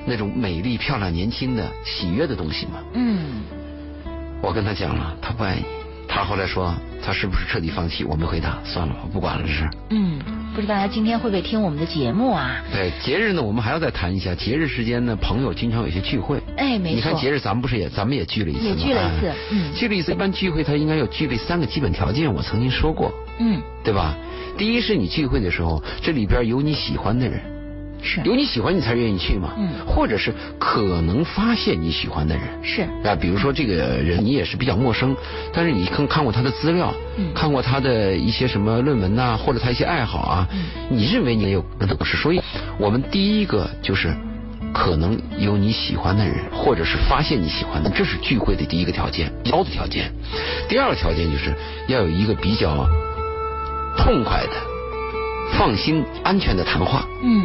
[0.05, 2.79] 那种美丽漂亮年轻的喜悦的东西嘛。
[2.93, 3.43] 嗯。
[4.41, 5.65] 我跟他讲了，他不爱你。
[6.05, 8.03] 他后来说，他是不是彻底放弃？
[8.03, 9.69] 我没回答，算了，我不管了，这事。
[9.89, 10.19] 嗯。
[10.53, 12.63] 不知道大家今天会不会听我们的节目啊？
[12.71, 14.35] 对，节日呢，我们还要再谈一下。
[14.35, 16.39] 节日时间呢，朋友经常有些聚会。
[16.57, 16.95] 哎，没错。
[16.95, 18.65] 你看节日，咱们不是也，咱们也聚了一次吗？
[18.67, 19.73] 也聚了一次，嗯。
[19.73, 23.11] 聚了一次，一般聚会它应该要具备三个基本条件，我曾经说过。
[23.39, 23.59] 嗯。
[23.83, 24.15] 对吧？
[24.55, 27.41] 第一是你聚会的时候，这里边有你喜欢的人。
[28.03, 28.21] 是。
[28.25, 32.43] 有你喜欢你才愿意去嘛，嗯，或者是可能发现你喜欢的人。
[32.61, 32.81] 是。
[33.03, 35.15] 啊，比如说这个人你也是比较陌生，
[35.53, 42.41] 但是你看看过他的资料，嗯，看过他的一些什么论文呐，或者他一些爱好啊，嗯，你认为你也有那都不是，所以
[42.77, 44.13] 我们第一个就是
[44.73, 50.11] 可能有你喜欢的人，或者是发现你喜欢的，这是聚会的第一个条件，高的条件。
[50.67, 51.55] 第二个条件就是
[51.87, 52.87] 要有一个比较
[53.97, 54.73] 痛快的。
[55.55, 57.07] 放心、安全的谈话。
[57.21, 57.43] 嗯，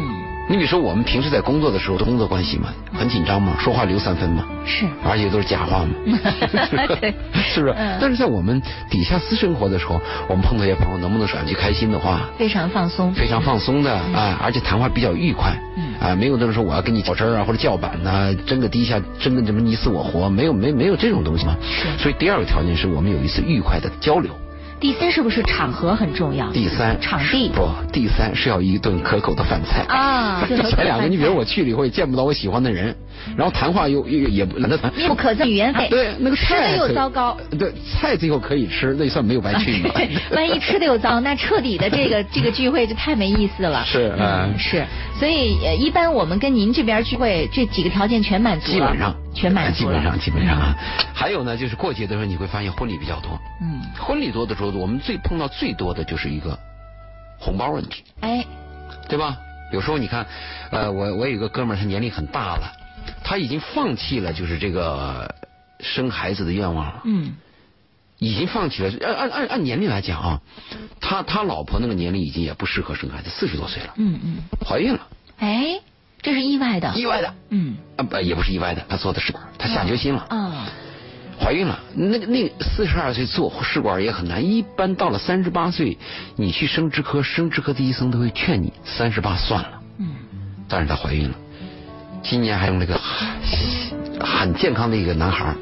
[0.51, 5.89] 你比如说，我们平时在工作的时候，工作关系嘛，很紧张嘛，说话留三分嘛，是，而且都是假话嘛，
[6.99, 7.73] 对是不是？
[7.77, 8.59] 嗯但是在我们
[8.89, 12.21] 底下私生活的时候，我们碰到一些朋友，能不能说两句开心的话？
[12.35, 21.55] 非常放松，非常放松的啊，而且谈话比较愉快，嗯啊，没有那种说我要跟你较真啊，或者叫板呐、争个低下，争个什么你死我活，没有没没有这种东西嘛。
[21.99, 24.31] 所以第二个条件是我们有一次愉快的交流。
[24.79, 26.49] 第三是不是场合很重要？
[26.51, 32.95] 第三，场地不，第三是要一顿可口的饭菜啊 前两个，你比如我去了以后也见不到我喜欢的人，
[33.35, 37.35] 然后谈话又又也不懒得谈， 面不可憎语言废，对，那个吃的又糟糕。
[37.57, 39.89] 对，菜最后可以吃，那也算没有白去嘛。
[40.31, 43.83] 万一吃的又糟，那彻底的这个这个聚会就太没意思了。
[43.85, 44.85] 是嗯，嗯是，
[45.19, 50.75] 所以呃，一般我们跟您这边聚会，这几个条件全满足了，基本上全满足了，基本上基本上啊。
[51.13, 56.59] 还有呢，就是过节的时候你会发现婚礼比较多，嗯，婚礼多的时候，我们最碰到最多的就是一个
[57.39, 58.45] 红包问题，哎，
[59.07, 59.37] 对吧？
[59.71, 60.25] 有时候你看，
[60.71, 62.71] 呃，我我有一个哥们儿，他年龄很大了，
[63.23, 65.33] 他已经放弃了就是这个
[65.79, 67.35] 生孩子的愿望了，嗯，
[68.17, 68.91] 已经放弃了。
[69.05, 70.41] 按按按按年龄来讲啊，
[70.99, 75.79] 他他老婆那个年龄已经也不适合生孩子，四十多岁了，嗯嗯，怀孕了，哎，
[76.21, 80.25] 这是意外的，意外的，嗯，啊不也不是意外的，他做的试管，他下决心了。
[80.29, 80.67] 啊，
[81.39, 85.97] 怀孕了，那个那个四十二岁做试管也很难，一般到了三十八岁，
[86.35, 89.79] 你去生殖科，生殖科的医生都会劝你三十八算了。
[89.97, 90.07] 嗯，
[90.67, 91.35] 但是她怀孕了，
[92.21, 95.55] 今年还有那个很很健康的一个男孩儿，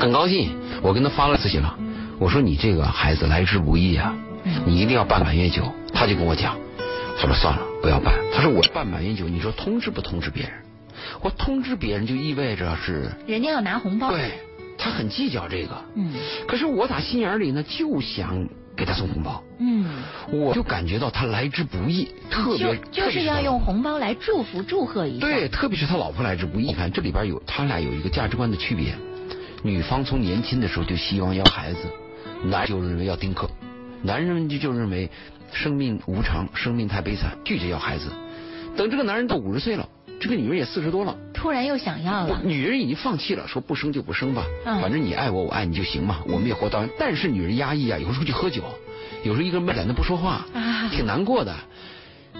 [0.00, 0.50] 很高兴。
[0.82, 1.78] 我跟他发了私信了，
[2.18, 4.12] 我说你这个孩子来之不易啊，
[4.66, 5.72] 你一定要办满月酒。
[5.94, 6.56] 他就跟我讲，
[7.18, 8.14] 他说算了，不要办。
[8.32, 10.52] 他说我办满月酒，你说通知不通知别人？
[11.20, 14.30] 我通知别人就意味着是人家要拿红包，对，
[14.78, 15.84] 他很计较这个。
[15.94, 16.14] 嗯
[16.48, 19.84] 可是我打心眼里呢，就想给他送红包，嗯，
[20.30, 23.60] 我就感觉到他来之不易，特别就就是要用。
[23.60, 26.68] 红包来祝福祝贺一下，对，特别是他老婆来之不易。
[26.68, 28.94] 你看这里边有他俩有一个价值观的区别，
[29.62, 31.80] 女方从年轻的时候就希望要孩子，
[32.44, 33.46] 男就认为要丁克，
[34.00, 35.10] 男人就就认为
[35.54, 38.10] 生命无常，生命太悲惨，拒绝要孩子。
[38.76, 39.88] 等这个男人到五十岁了，
[40.20, 46.84] 这个女人也四十多了，突然又想要了，女人已经放弃了，说不生就不生吧，嗯反正你爱我，我爱你就行嘛，我们也活到。
[46.98, 48.62] 但是女人压抑啊，有时候去喝酒，
[49.22, 51.54] 有时候一个人闷在那不说话，啊挺难过的。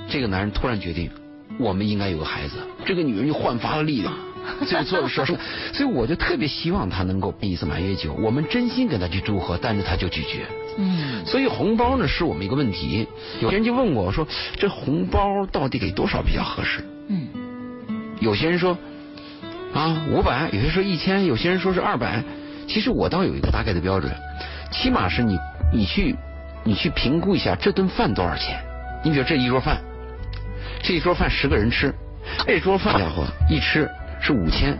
[0.08, 1.10] 这个男人突然决定，
[1.58, 4.12] 我们应该有个孩子，这个女人就焕发了力量。
[4.66, 5.36] 所以做的事，所
[5.80, 10.46] 以我就特别希望他能够办一次满月酒，我们真心跟他去祝贺，但是他就拒绝。
[10.76, 13.06] 嗯所以红包呢是我们一个问题。
[13.40, 14.26] 有人就问我说，
[14.56, 16.84] 这红包到底给多少比较合适？
[17.08, 17.28] 嗯
[18.20, 18.76] 有些人说
[19.72, 22.22] 啊五百，有些人说一千，有些人说是二百。
[22.66, 24.10] 其实我倒有一个大概的标准，
[24.72, 25.38] 起码是你
[25.72, 26.16] 你去
[26.64, 28.58] 你去评估一下这顿饭多少钱。
[29.04, 29.82] 你比如这一桌饭，
[30.82, 31.94] 这一桌饭十个人吃，
[32.46, 33.88] 这桌饭家伙一吃
[34.24, 34.76] 是五千。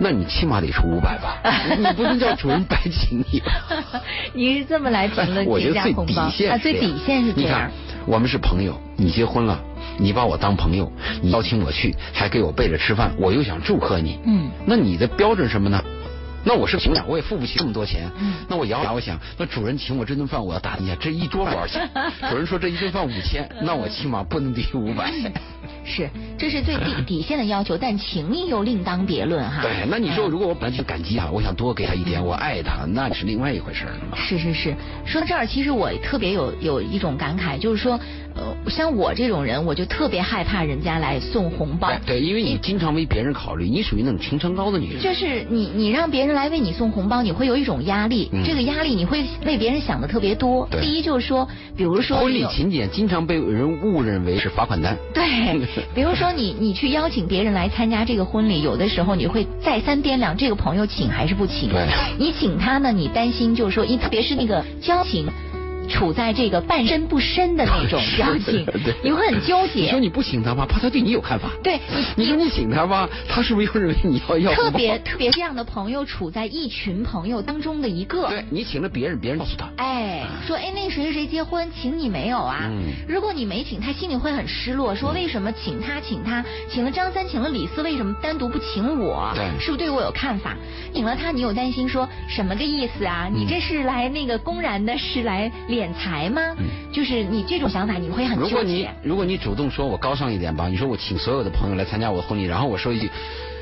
[0.00, 1.42] 那你起码得出五百吧，
[1.76, 3.52] 你不能叫主人白请你吧。
[4.32, 6.58] 你是这么来评论 我觉得最这家红包底线啊？
[6.58, 7.70] 最底线是这你看样，，
[8.06, 9.60] 我们是朋友，你结婚了，
[9.98, 15.82] 你把我当朋友，你邀请我去，还给我备着吃饭，我又想祝贺你，嗯那你的标准什么呢？
[16.44, 18.08] 那我是凭想，我也付不起这么多钱。
[18.20, 21.90] 嗯那我咬牙，我想，那主人请我这顿饭，我要打听一下，这一桌多少钱？
[22.30, 25.10] 主人说这一顿饭五千，那我起码不能低于五百。
[25.84, 29.62] 是，这是最底 底线的要求，但情谊又另当别论哈。
[29.62, 34.16] 对，那你说嗯如果我本来就感激他，我想多给他一点，我爱他，那是另外一回事了嘛。
[34.16, 34.74] 是是是，
[35.06, 37.98] 说到这儿，其实我特别有有一种感慨，就是说，
[38.34, 41.90] 呃，像我这种人，我就特别害怕人家来送红包。
[42.06, 45.02] 对，因为你经常为别人考虑，你属于那种情商高的女人。
[45.02, 48.28] 就是你，你让别人来为你送红包，你会有一种压力。
[48.32, 50.66] 嗯这个压力你会为别人想的特别多。
[50.70, 54.96] 对第一就是说，比如说婚礼请柬经常被人误认为是罚款单。
[55.12, 55.57] 对，
[55.94, 61.68] 比如说你你去邀请别人来参加这个婚礼，有的时候你会再三掂量这个朋友请还是不请。
[61.70, 61.86] 对
[62.18, 65.26] 你请他呢，你担心就是说，一特别是那个交情。
[65.88, 68.66] 处在这个半身不深的那种 表情，
[69.02, 69.80] 你会很纠结。
[69.80, 71.50] 你说你不请他吧，怕他对你有看法。
[71.62, 71.80] 对
[72.16, 78.28] 你说你请他吧，他是不是又认为你要要特别特别这样的朋友处在一群朋友当中的一个。
[78.28, 79.68] 对你请了别人，别人告诉他。
[79.76, 82.68] 哎，说哎，那谁谁谁结婚，请你没有啊？
[82.70, 89.32] 嗯如果你没请，他心里会很失落，说为什么请他请他，请了张三，请了李四，为什么单独不请我？
[89.34, 90.56] 对是不是对我有看法？
[90.92, 93.28] 请了他，你有担心说什么个意思啊？
[93.32, 96.42] 你这是来那个公然的是来敛财吗？
[96.58, 98.88] 嗯就是你这种想法，你会很纠如果你。
[99.02, 103.10] 如果你主动说我高尚一点吧，你说我请所有的朋友来参加我的婚礼，然后我说一句，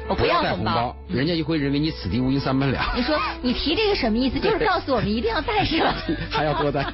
[0.09, 2.85] 我不要红带包，人家就会认为你此地无银三百两。
[2.97, 4.39] 你说你提这个什么意思？
[4.39, 5.95] 就是告诉我们一定要带是吧？
[6.31, 6.85] 还要多带。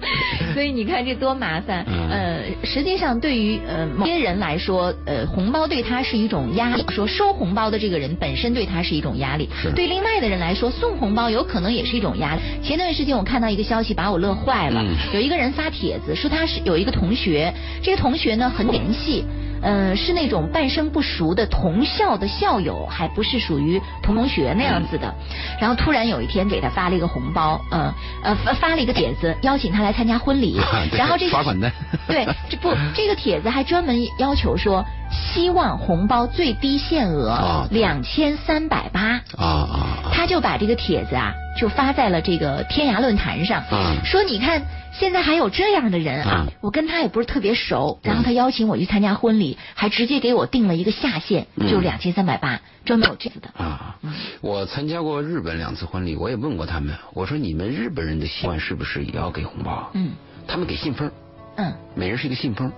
[0.54, 1.84] 所以你看这多麻烦。
[1.86, 6.84] 嗯呃，实际上对于呃某些人来说，呃，红包对他是一种压力。
[6.88, 12.40] 说收红包的这个人本身对他是一种压力，是对另外的人来说，送红包有可能也是一种压力。
[12.62, 14.80] 前段时间我看到一个消息，把我乐坏了。
[14.82, 19.24] 嗯有一个人发帖子说他是有一个同学，这个同学呢很联系。
[19.64, 25.14] 呃，是那种半生不熟的同校的校友，还不是属于同同学那样子的。
[25.58, 30.60] 然后突然有一天给他发了一个红包，呃呃发发了一个帖子， 邀请他来参加婚礼。
[30.90, 31.72] 对然后这个罚款单
[32.06, 39.00] 对，这不这个帖子还专门要求说，希望红包最低限额两千三百八。
[39.38, 40.10] 啊啊啊！
[40.12, 44.62] 他就把这个帖子啊，就发在了这个天涯论坛上，嗯说你看
[44.98, 46.52] 现在还有这样的人啊，嗯。
[46.60, 51.68] 我跟他也不是特别熟，然后他邀请我去参加婚礼，还直接给我定了一个下限，嗯。
[51.68, 53.48] 就两千三百八，专门有这样子的。
[53.62, 53.98] 啊，
[54.40, 59.90] 我参加过日本两次婚礼，我也问过他们，我说你们日本人的习惯是不是也要给红包？
[59.94, 60.12] 嗯。
[60.46, 61.10] 他们给信封，
[61.56, 61.74] 嗯。
[61.94, 62.72] 每人是一个信封。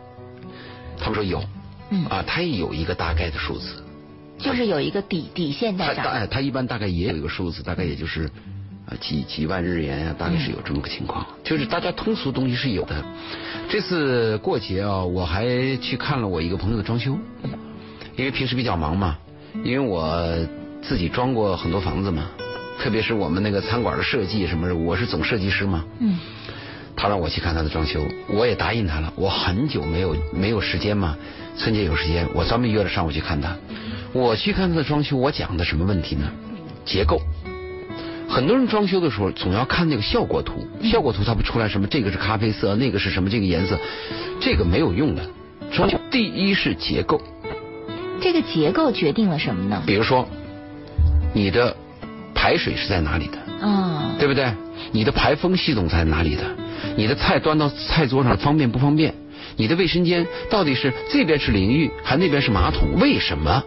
[0.99, 1.45] 他们说有，
[1.91, 3.85] 嗯，啊，他也有一个大概的数字，
[4.39, 5.95] 就是有一个底底线在这儿。
[5.97, 8.31] 他大哎，他一般大概也有一个数字，大概也就是
[8.89, 11.27] 啊几几万日元啊、大概是有这么个情况。
[11.45, 13.05] 就是大家通俗东西是有的。
[13.69, 15.45] 这次过节啊，我还
[15.77, 17.19] 去看了我一个朋友的装修，
[18.17, 19.19] 因为平时比较忙嘛，
[19.65, 20.25] 因为我
[20.83, 22.31] 自己装过很多房子嘛，
[22.79, 25.85] 特别是我们那个餐馆的设计什么的，我是总设计师嘛。
[25.99, 26.19] 嗯
[26.99, 29.13] 他让我去看他的装修，我也答应他了。
[29.17, 31.15] 我很久没有没有时间嘛，
[31.59, 33.55] 春节有时间，我专门约了上午去看他。
[34.15, 36.27] 我去看他的装修，我讲的什么问题呢？
[36.87, 37.21] 结构。
[38.29, 43.79] 很多人装修的时候总要看那个效果图，效果图它不出来什么这个是咖啡色，那个是什么这个颜色，
[44.41, 45.23] 这个没有用的。
[45.73, 47.21] 装修第一是结构，
[48.21, 49.83] 这个结构决定了什么呢？
[49.87, 50.29] 比如说
[51.33, 51.77] 你的
[52.35, 54.53] 排水是在哪里的，啊、对不对？
[54.93, 56.43] 你的排风系统在哪里的？
[56.97, 59.15] 你的菜端到菜桌上方便不方便？
[59.57, 62.99] 你的卫生间到底是这边是淋浴，还那边是马桶？
[63.01, 63.63] 为什么？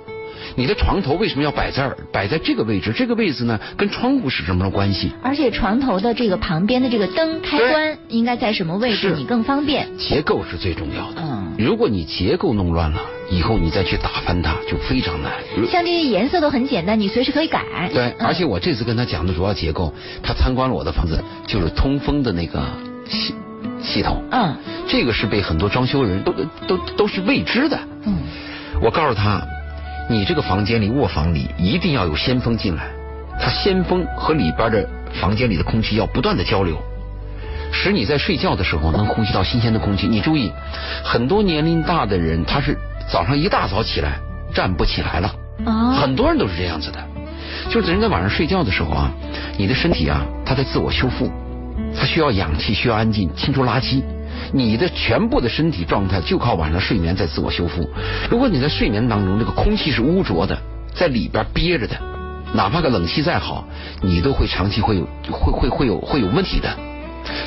[0.59, 1.95] 你的床头为什么要摆这儿？
[2.11, 2.91] 摆在这个位置？
[2.91, 5.09] 这个位置呢，跟窗户是什么关系？
[5.23, 9.87] 而且床头的这个旁边的这个灯开关应该在什么位置，你更方便。
[9.97, 11.21] 结构是最重要的。
[11.21, 15.31] 嗯如果你结构弄乱了，以后你再去打翻它就非常难。
[15.69, 17.63] 像这些颜色都很简单，你随时可以改。
[17.93, 22.61] 对，嗯而且我这次跟他讲的主要结构，他参观了我的房子，就是通风的那个
[23.07, 23.33] 系
[23.81, 24.21] 系统。
[24.31, 24.57] 嗯
[24.89, 26.33] 这个是被很多装修人都
[26.67, 27.79] 都都是未知的。
[28.05, 28.17] 嗯
[28.81, 29.41] 我告诉他，
[30.11, 32.87] 你这个房间里卧房里一定要有先锋进来，
[33.39, 34.89] 它先锋和里边的
[35.21, 36.75] 房间里的空气要不断的交流，
[37.71, 40.07] 使你在睡觉的时候能呼吸到新鲜的空气。
[40.07, 40.51] 你注意，
[41.03, 42.75] 很多年龄大的人他是
[43.07, 44.19] 早上一大早起来
[44.51, 45.31] 站不起来了，
[45.65, 46.99] 哦很多人都是这样子的，
[47.69, 49.11] 就是人在晚上睡觉的时候啊，
[49.57, 51.31] 你的身体啊，它在自我修复，
[51.95, 54.01] 它需要氧气，需要安静，清除垃圾。
[54.53, 57.89] 你的全部的身体状态就靠晚上睡眠在自我修复。
[58.29, 60.57] 如果你在睡眠当中这个空气是污浊的，
[60.93, 61.95] 在里边憋着的，
[62.53, 63.67] 哪怕个冷气再好，
[64.01, 66.69] 你都会长期会有会会会有会有问题的。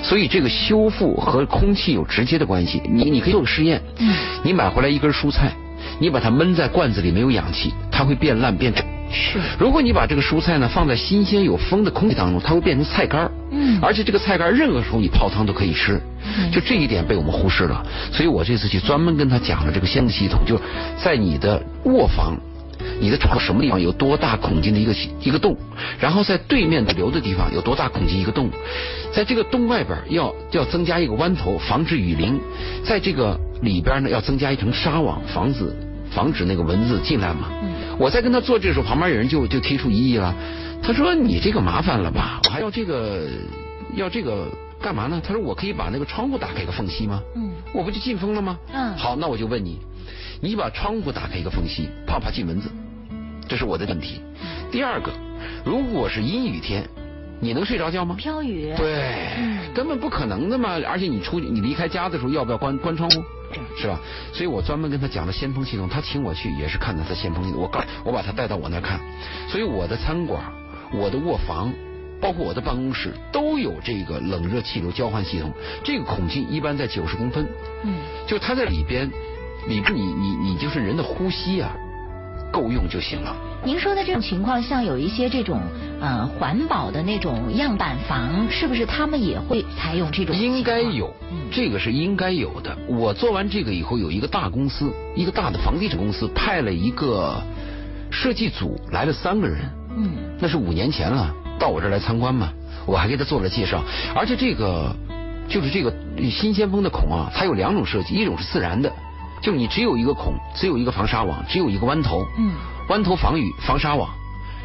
[0.03, 2.81] 所以这个修复和空气有直接的关系。
[2.85, 5.53] 你你可以做个实验，嗯你买回来一根蔬菜，
[5.99, 8.85] 你把它闷在罐子里没有氧气，它会变烂变丑。
[9.13, 17.85] 是如果你把这个蔬菜呢放在新鲜有风的空气当中，它会变成菜干儿嗯而且这个菜干儿任何时候你泡汤都可以吃嗯，就这一点被我们忽视了。
[18.11, 20.61] 所以我这次去专门跟他讲了这个先的系统，就
[20.97, 22.37] 在你的卧房。
[23.01, 25.57] 你的床什么地方有多大孔径的一个一个洞，
[26.01, 28.51] 然后在对面的流的地方有多大孔径一个洞，
[29.13, 32.41] 在这个洞外边要要增加一个弯头，防止雨淋，
[32.85, 35.73] 在这个里边呢要增加一层纱网，防止
[36.15, 37.49] 防止那个蚊子进来嘛。
[37.63, 40.35] 嗯我在跟他做这个时候，旁边有人就就提出异议了，
[40.83, 43.29] 他说你这个麻烦了吧，我还要这个
[43.95, 44.49] 要这个
[44.81, 45.21] 干嘛呢？
[45.23, 47.21] 他说我可以把那个窗户打开一个缝隙吗？
[47.37, 48.59] 嗯我不就进风了吗？
[48.73, 49.79] 嗯好，那我就问你，
[50.41, 52.69] 你把窗户打开一个缝隙，怕不怕进蚊子？
[53.47, 54.23] 这是我的问题。
[54.73, 55.13] 第二个，
[55.65, 56.89] 如果是阴雨天，
[57.43, 58.15] 你能睡着觉吗？
[58.17, 58.73] 飘雨。
[58.77, 59.03] 对
[59.37, 60.79] 嗯，根本不可能的嘛！
[60.87, 63.25] 而且你出去，你离开家的时候，要不要关关窗户？
[63.77, 63.99] 是吧？
[64.33, 67.61] 所以我专门跟他讲了先锋系统，他请我去也是看到他先锋系统。
[67.61, 69.01] 我告我把他带到我那儿看，
[69.49, 70.41] 所以我的餐馆、
[70.93, 71.73] 我的卧房，
[72.21, 75.53] 包括我的办公室都有这个冷热气流交换系统。
[75.83, 77.45] 这个孔径一般在九十公分，
[77.83, 79.11] 嗯就它在里边，
[79.67, 81.75] 里边你你你就是人的呼吸啊，
[82.53, 83.35] 够用就行了。
[83.65, 85.61] 您说的这种情况，像有一些这种
[86.01, 90.37] 呃环保的那种样板房，是不是他们也会采用这种？
[90.37, 92.77] 应该有嗯，这个是应该有的。
[92.89, 97.41] 我做完这个以后，有一个大公司，一个大的房地产公司派了一个
[98.11, 99.59] 设计组来了三个人，
[99.97, 100.11] 嗯，
[100.41, 102.53] 那是五年前了，到我这儿来参观嘛，
[102.85, 104.93] 我还给他做了介绍，而且这个
[105.49, 105.95] 就是这个
[106.31, 108.93] 新先锋的孔啊，它有两种设计，一种是自然的，
[109.41, 112.51] 就是你只有一个孔，只有一个防沙网，只有一个弯头，嗯，
[112.89, 114.11] 弯头防雨防沙网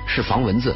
[0.06, 0.76] 是防蚊子，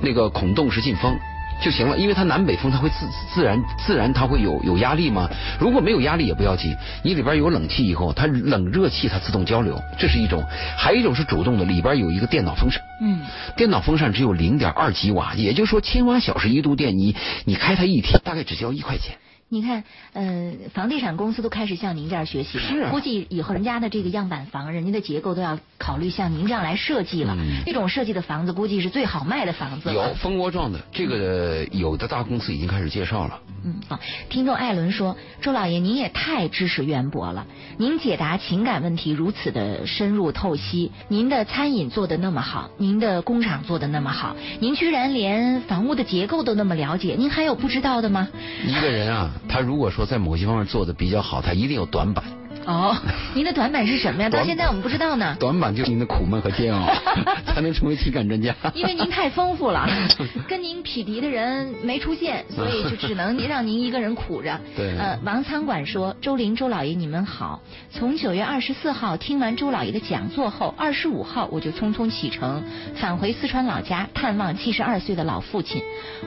[0.00, 1.16] 那个孔洞是进风。
[1.60, 5.28] 就行了，因为它南北风，它会自自然自然它会有有压力吗？
[5.58, 6.72] 如果没有压力也不要紧，
[7.02, 10.40] 你里边有冷气以后，它冷热气它自动交流，这是一种；
[10.76, 12.80] 还有一种是主动的，里边有一个电脑风扇。
[13.02, 13.22] 嗯，
[13.56, 19.16] 电脑风扇只有零点二几瓦，也就是说千瓦小时一度电，你你开它一天大概只交一块钱。
[19.50, 19.82] 你看，
[20.12, 22.64] 呃，房地产公司都开始向您这儿学习了。
[22.64, 27.34] 是啊估计以后人家的这个样板房，人家的结构都要考虑像您这样来设计了。
[27.38, 29.94] 嗯这种设计的房子，估计是最好卖的房子了。
[29.94, 33.40] 有蜂窝状的，这个有的大公司已经开始介绍了。
[33.64, 33.98] 嗯，好。
[34.28, 37.46] 听众艾伦说：“周老爷，您也太知识渊博了，
[37.78, 48.28] 您解答情感问题如此的深入透析，您的餐饮做的那么好，您的工厂做的那么好，您居然连房屋的结构都那么了解，您还有不知道的吗？”
[48.66, 52.24] 一个人啊，他如果说在某些方面做的比较好，他一定有短板。
[52.66, 52.94] 哦，
[53.34, 54.28] 您的短板是什么呀？
[54.28, 55.34] 到现在我们不知道呢。
[55.40, 56.86] 短板就是您的苦闷和煎熬，
[57.54, 58.54] 才能成为情感专家。
[58.74, 59.88] 因为您太丰富了，
[60.46, 64.60] 跟您匹敌的人没出现，所以就只能让您一个人苦着。
[64.76, 67.62] 对呃，王仓管说：“周林、周老爷，你们好。
[67.90, 72.62] 从九月二十四号听完周老爷的讲座后，二十五号我就匆匆启程
[72.96, 75.80] 返回四川老家探望七十二岁的老父亲。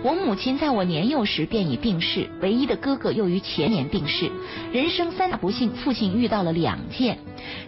[0.04, 4.32] 我母亲在我年幼时便已病逝，唯一的哥哥又于前年病逝。
[4.72, 7.18] 人生三大不幸，父亲遇到了两件，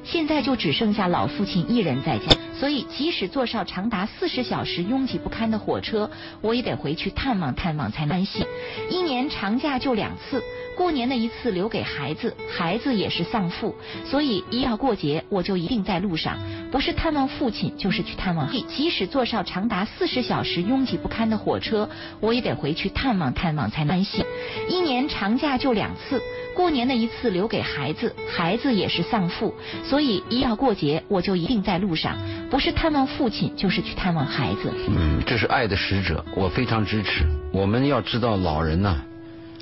[0.03, 2.25] 现在就只剩下老父亲一人在家。
[2.59, 8.45] 所以，即使坐上长达四十小时拥挤不堪的火车，我也得回去探望探望才安心。
[8.89, 10.41] 一年长假就两次，
[10.75, 16.37] 过年的一次留给孩子，孩子也是丧父，所以一要过节，我就一定在路上，
[16.71, 18.49] 不是探望父亲，就是去探望。
[18.67, 24.25] 即使坐上长达四十小时拥挤不堪的火车，我也得回去探望探望才安心。
[24.67, 26.21] 一年长假就两次，
[26.55, 29.53] 过年的一次留给孩子，孩子也是丧父，
[29.83, 32.17] 所以一要过节，我就一定在路上，
[32.49, 34.73] 不是探望父亲，就是去探望孩子。
[34.89, 37.25] 嗯，这是爱的使者，我非常支持。
[37.51, 39.01] 我们要知道，老人呢、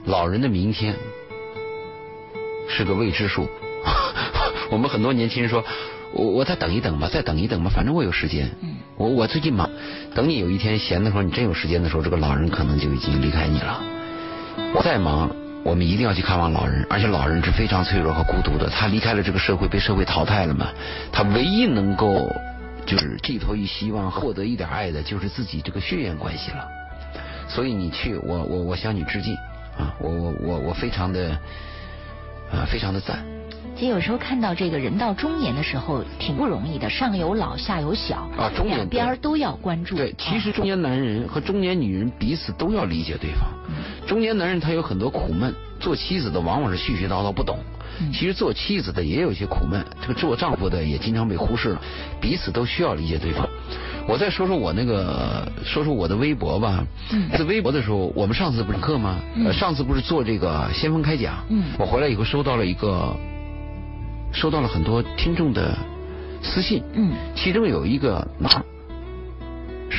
[0.05, 0.95] 老人的明天
[2.67, 3.47] 是个未知数。
[4.71, 5.63] 我们很多年轻人说，
[6.13, 8.49] 我我再等一等吧，再等一等吧，反正我有时间。
[8.61, 9.69] 嗯，我我最近忙，
[10.15, 13.81] 等你有一天闲的时候，你真有时间的时候，这个老人可能就已经离开你了。
[14.73, 15.29] 我再忙，
[15.63, 20.69] 我们一定要去看望老人，而且老人是非常脆弱和孤独的，他离开了这个社会，被社会淘汰了嘛，
[21.11, 22.33] 他唯一能够
[22.85, 26.67] 就是寄托于希望、获得一点爱的，就是自己这个血缘关系了。
[27.49, 29.35] 所以你去，我我我向你致敬
[29.77, 29.93] 啊！
[29.99, 31.37] 我我我我非常的
[32.51, 33.25] 啊，非常的赞。
[33.75, 39.95] 其实有时候看到这个人到中年的时候挺不容易的，上有老下有小啊中年两边都要关注。
[39.95, 43.49] 对，其实啊中年男人和中年女人彼此都要理解对方。
[43.67, 43.75] 嗯
[44.07, 47.59] 中年男人他有很多苦闷，做妻子的往往是絮絮叨叨不懂。
[47.99, 51.81] 嗯其实做妻子的也有一些苦闷，这个做丈夫的也经常被忽视了，
[52.19, 53.47] 彼此都需要理解对方。
[54.07, 56.83] 我再说说我那个，说说我的微博吧。
[57.11, 59.19] 嗯在微博的时候，我们上次不是课吗？
[59.35, 61.43] 嗯呃上次不是做这个先锋开讲？
[61.49, 63.15] 嗯我回来以后收到了一个，
[64.31, 65.77] 收到了很多听众的
[66.41, 66.81] 私信。
[66.93, 68.27] 嗯其中有一个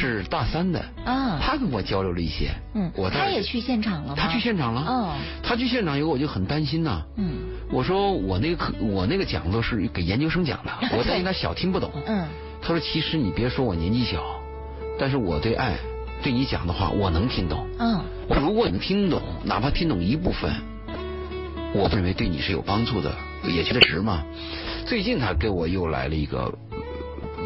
[0.02, 1.38] 是大三的，啊。
[1.40, 4.14] 他跟我交流了一些，嗯，我在他也去现场了吗？
[4.18, 5.14] 他去现场了，哦。
[5.42, 7.34] 他去现场以后我就很担心呐，嗯。
[7.70, 12.26] 我说我那个课我那个讲座是给研究生讲的， 我担心他小听不懂，嗯。
[12.60, 14.22] 他说其实你别说我年纪小，
[14.98, 15.74] 但是我对爱
[16.22, 18.00] 对你讲的话我能听懂，嗯。
[18.28, 20.52] 我如果你听懂，哪怕听懂一部分，
[21.74, 23.12] 我认为对你是有帮助的，
[23.48, 24.22] 也觉得值嘛。
[24.86, 26.71] 最近他给我又来了一个呃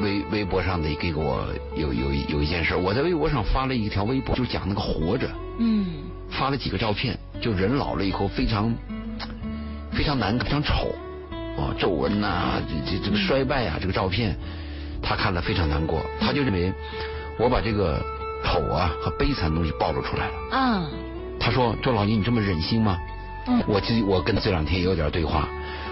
[0.03, 5.29] 微微博上的给我有有有一件事，我在微博上发了一条微博，就讲那个活着，
[5.59, 5.87] 嗯。
[6.29, 8.75] 发了几个照片，就人老了以后非常
[9.93, 10.95] 非常难看，非常丑。
[11.57, 14.37] 啊，皱纹呐、这这这个衰败啊，这个照片
[15.03, 16.73] 他看了非常难过，他就认为
[17.39, 18.05] 我把这个
[18.45, 20.57] 丑啊和悲惨的东西暴露出来了。
[20.57, 20.91] 啊
[21.39, 22.99] 他说：“周老爷，你这么忍心吗？”
[23.47, 23.63] 嗯。
[23.67, 25.49] 我这我跟这两天也有点对话，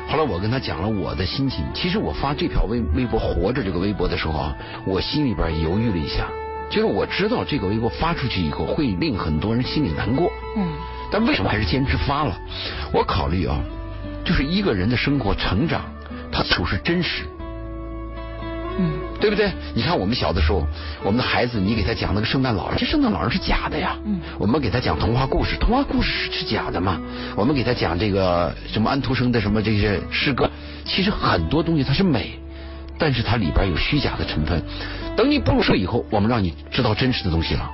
[0.06, 1.64] 后来我跟他讲了我的心情。
[1.74, 6.28] 其实我发这条微微博“活着”这个微博的时候啊，我心里边犹豫了一下，
[6.70, 10.68] 就是我知道这个微博发出去以后会令很多人心里难过，嗯
[11.10, 12.36] 但为什么还是坚持发了？
[12.92, 13.60] 我考虑啊，
[14.24, 15.84] 就是一个人的生活成长，
[16.32, 17.24] 他处是真实。
[18.78, 19.50] 嗯对不对？
[19.74, 20.66] 你看我们小的时候，
[21.02, 23.96] 我们的孩子，你给他讲那个圣诞老人，这圣诞老人是假的呀。
[24.04, 27.00] 嗯我们给他讲童话故事，童话故事是是假的嘛？
[27.36, 30.50] 我们给他讲这个什么安徒生的什么这些诗歌，
[30.84, 32.38] 其实很多东西它是美，
[32.98, 34.62] 但是它里边有虚假的成分。
[35.16, 37.70] 等你步入社会以后，我们让你知道真实的东西了，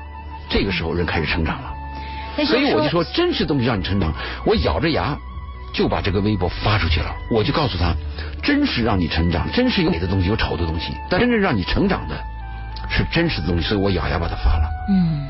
[0.49, 1.73] 这个时候人开始成长了。
[2.47, 4.13] 所以我就说，真实的东西让你成长。
[4.47, 5.19] 我咬着牙
[5.73, 7.95] 就把这个微博发出去了，我就告诉他，
[8.43, 12.17] 真实让你成长，真实有美的东西，有丑的东西，但真正让你成长的
[12.91, 13.69] 是真实的东西。
[13.69, 14.69] 所以我咬牙把它发了。
[14.89, 15.29] 嗯，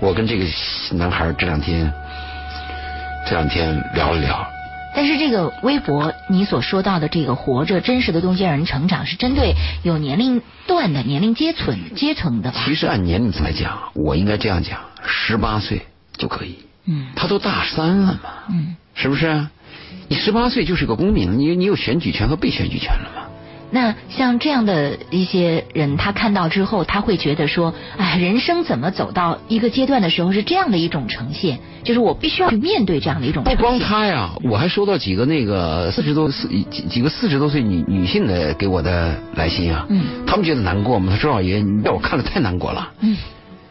[0.00, 0.44] 我跟这个
[0.92, 1.92] 男孩这两天
[3.26, 4.46] 这两天聊了聊。
[4.96, 12.60] 但是这个微博你所说到的这个活着真实的东西让人成长，是针对有年龄段的年龄阶层阶层的吧？
[12.64, 15.82] 其实按年龄来讲，我应该这样讲，十八岁。
[16.16, 19.44] 就可以，嗯，他都大三了嘛，嗯，是不是？
[20.08, 23.22] 你十八岁就是个公民，你你有选举权和被选举权了吗？
[23.70, 31.58] 那像这样的一些人，他看到之后，他会觉得说，哎，人生怎么走到一个阶段的时候是这样的一种呈现？
[31.82, 33.42] 就是我必须要去面对这样的一种。
[33.42, 41.10] 不光他呀，我还收到几个那个四十多四几几个四十多岁女女性的给我的来信啊，嗯，他们觉得难过吗？
[41.10, 43.16] 他说老爷，你让我看了太难过了，嗯。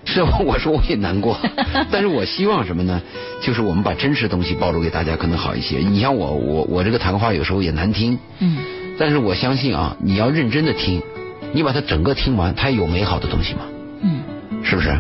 [0.06, 1.38] 是，我说我也难过，
[1.92, 3.02] 但是我希望什么呢？
[3.42, 5.78] 就是我们把真实东西暴露给大家，可能好一些。
[5.78, 8.58] 你像我，我我这个谈话有时候也难听，嗯，
[8.98, 11.02] 但是我相信啊，你要认真的听，
[11.54, 13.62] 你把它整个听完，它有美好的东西吗？
[14.02, 14.22] 嗯，
[14.64, 14.98] 是不是？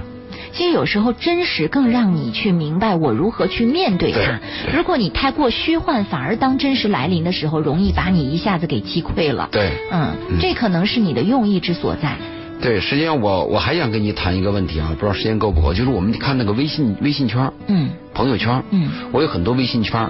[0.54, 4.40] 其实有时候真实更让你去明白我如何去面对它。
[4.76, 9.50] 如果你太过虚幻，反而当真实来临的时候，容易把你一下子给击溃了。
[9.52, 12.18] 对，嗯，这可能是你的用意之所在。
[12.64, 15.74] 对，实际上我我还想跟你谈一个问题啊，不知道时间够不够？
[15.74, 20.10] 就是我们看那个微信微信圈，嗯，朋友圈，嗯，我有很多微信圈。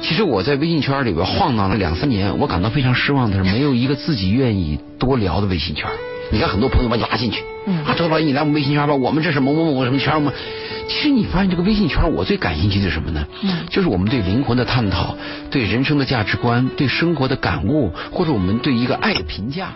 [0.00, 5.88] 其实我在微信圈里边晃荡了两三年，我感到非常失望的是， 没有一个自己愿意多聊的微信圈。
[6.32, 10.32] 你看很多朋友把你拉进去，嗯，啊，周老爷你来我们微信圈吧，我们这是某某某什么圈吗？
[10.88, 13.24] 其实你发现这个微信圈，我最感兴趣的是什么呢？
[13.42, 15.16] 嗯，就是我们对灵魂的探讨，
[15.52, 19.74] 对人生的价值观，对生活的感悟，或者我们对一个爱的评价，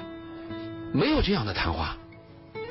[0.93, 1.97] 没有这样的谈话。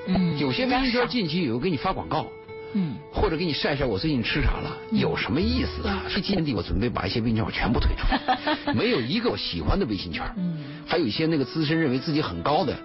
[0.08, 2.28] 嗯，有些微信圈进去以后给你发广告，
[2.74, 6.04] 嗯，或者给你晒晒我最近吃啥了，有什么意思啊？
[6.08, 8.06] 所以今年底我准备把一些微信圈我全部退出，
[8.78, 12.78] 没有一个我喜欢的微信圈，嗯，还有一些那个资深认为自己很高的。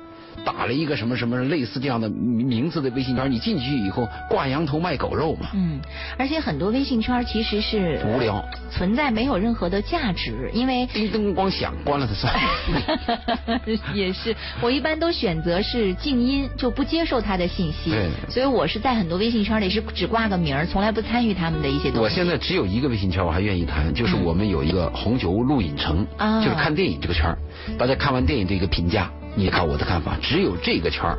[0.45, 5.49] 打了一个什么什么类似这样的名字的微信圈，你进去以后挂羊头卖狗肉嘛？
[5.55, 5.81] 嗯，
[6.19, 13.61] 而且很多微信圈其实是无聊，存在没有任何的价值，因为叮灯光响，关了它算了。
[13.95, 17.91] 也是，我一般都选择是静音，就不接受他的信息。
[17.91, 21.99] 对，所以我是在很多微信圈里是只挂个名儿，从来不参与他们的一些东西。
[21.99, 26.07] 我现在只有一个微信圈，我还愿意谈，就是我们有一个红酒屋录影城，
[26.43, 27.37] 就是看电影这个圈
[27.79, 29.11] 大家看完电影的一个评价。
[29.37, 31.17] 你看我的看法，只有这个圈儿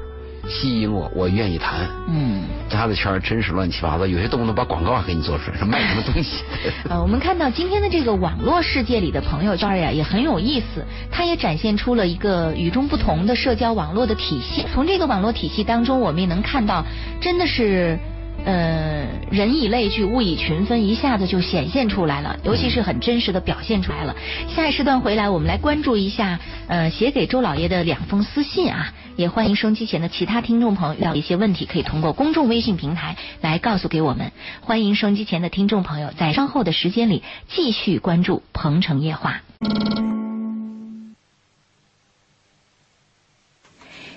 [0.47, 1.87] 吸引我，我愿意谈。
[2.09, 6.43] 嗯，他的圈儿真是乱七八糟，有些动不动把广告给你做出来，说卖什么东西。
[6.89, 14.65] 呃，我们看到今天的这个网络世界里的朋友圈呀，也很有意思，它也展现出了一个与众不同的社交网络的体系。
[14.73, 16.85] 从这个网络体系当中，我们也能看到，
[17.21, 17.97] 真的是。
[18.43, 24.15] 呃，人以类聚，物以群分，一下子就显现出来了，尤其是很真实的表现出来了。
[24.47, 34.31] 下一时段回来，我们来关注一下，呃，写给周老爷的两封私信啊，也欢迎收机前的其他听众朋友遇到一些问题，可以通过公众微信平台来告诉给我们。
[34.61, 39.41] 欢迎收机前的听众朋友在稍后的时间里继续关注《鹏城夜话》。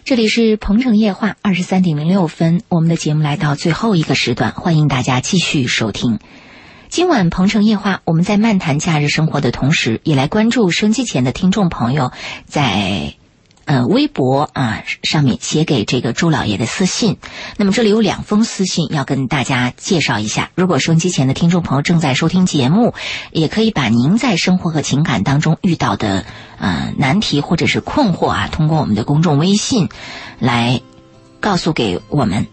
[0.05, 6.19] 这里是鹏城夜话，二十三点零六分，我们的节目来到最后一个时段，欢迎大家继续收听。
[6.91, 12.13] 今晚鹏城夜话，我们在漫谈假日生活的同时，也来关注收机前的听众朋友
[12.45, 13.15] 在。
[13.67, 17.17] 呃，微博啊上面写给这个朱老爷的私信，
[17.57, 20.51] 那么这里有两封私信要跟大家介绍一下。
[20.55, 22.95] 如果收音机前的听众朋友正在收听节目，
[23.33, 26.27] 也可以把您在生活和情感当中遇到的
[26.59, 29.89] 呃难题或者是困惑啊，通过我们的公众微信
[30.39, 30.83] 来
[31.41, 32.47] 告诉给我们。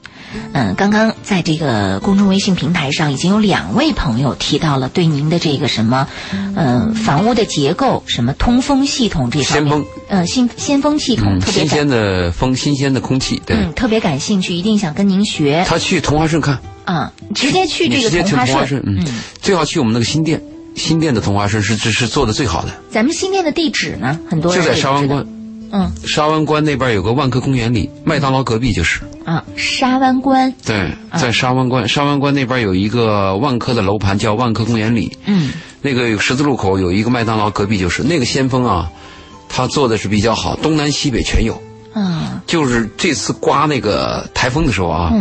[0.54, 6.08] 嗯，刚刚在这个公众微信平台上，已经有两位朋友提到了对您的这个什么，
[6.56, 15.66] 嗯，房屋的结构、什么通风系统这方面，嗯，新先锋系统，新鲜的风、新鲜的空气，对，特别感兴趣，一定想跟您学。
[15.68, 19.06] 他去同花顺看，啊，直接去这个同花顺，嗯，
[19.42, 20.42] 最好去我们那个新店，
[20.76, 22.70] 新店的同花顺是是是做的最好的。
[22.90, 24.20] 咱们新店的地址呢？
[24.30, 25.26] 很多人就在沙湾关。
[25.72, 29.02] 嗯，沙湾关那边有个万科公园里，麦当劳隔壁就是。
[29.24, 30.54] 啊，沙湾关。
[30.66, 35.18] 对，在沙湾关，沙湾关那边有一个万科的楼盘叫万科公园里。
[35.26, 35.52] 嗯。
[35.82, 38.90] 那个十字路口有一个麦当劳，隔壁就是那个先锋啊，
[39.48, 41.54] 他做的是比较好，东南西北全有。
[41.94, 42.42] 啊。
[42.46, 45.14] 就是这次刮那个台风的时候啊，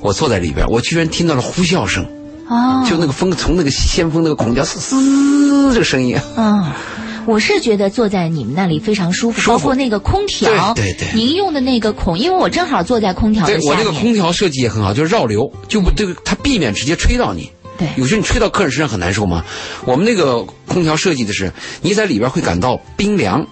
[0.00, 2.06] 我坐在里边，我居然听到了呼啸声。
[2.48, 2.82] 啊。
[2.84, 6.16] 就那个风从那个先锋那个孔家嘶嘶这个声音。
[6.36, 6.64] 嗯。
[7.28, 17.50] 我是觉得坐在你们那里非常舒服，舒服包括那个空调，对对对您用的那个孔，因为我正好坐在空调的下面，对我那个空调设计也很好，就是绕流，就不对，它避免直接吹到你。
[17.76, 19.44] 对有时候你吹到客人身上很难受吗？
[19.84, 21.52] 我们那个空调设计的是，
[21.82, 23.46] 你在里边会感到冰凉、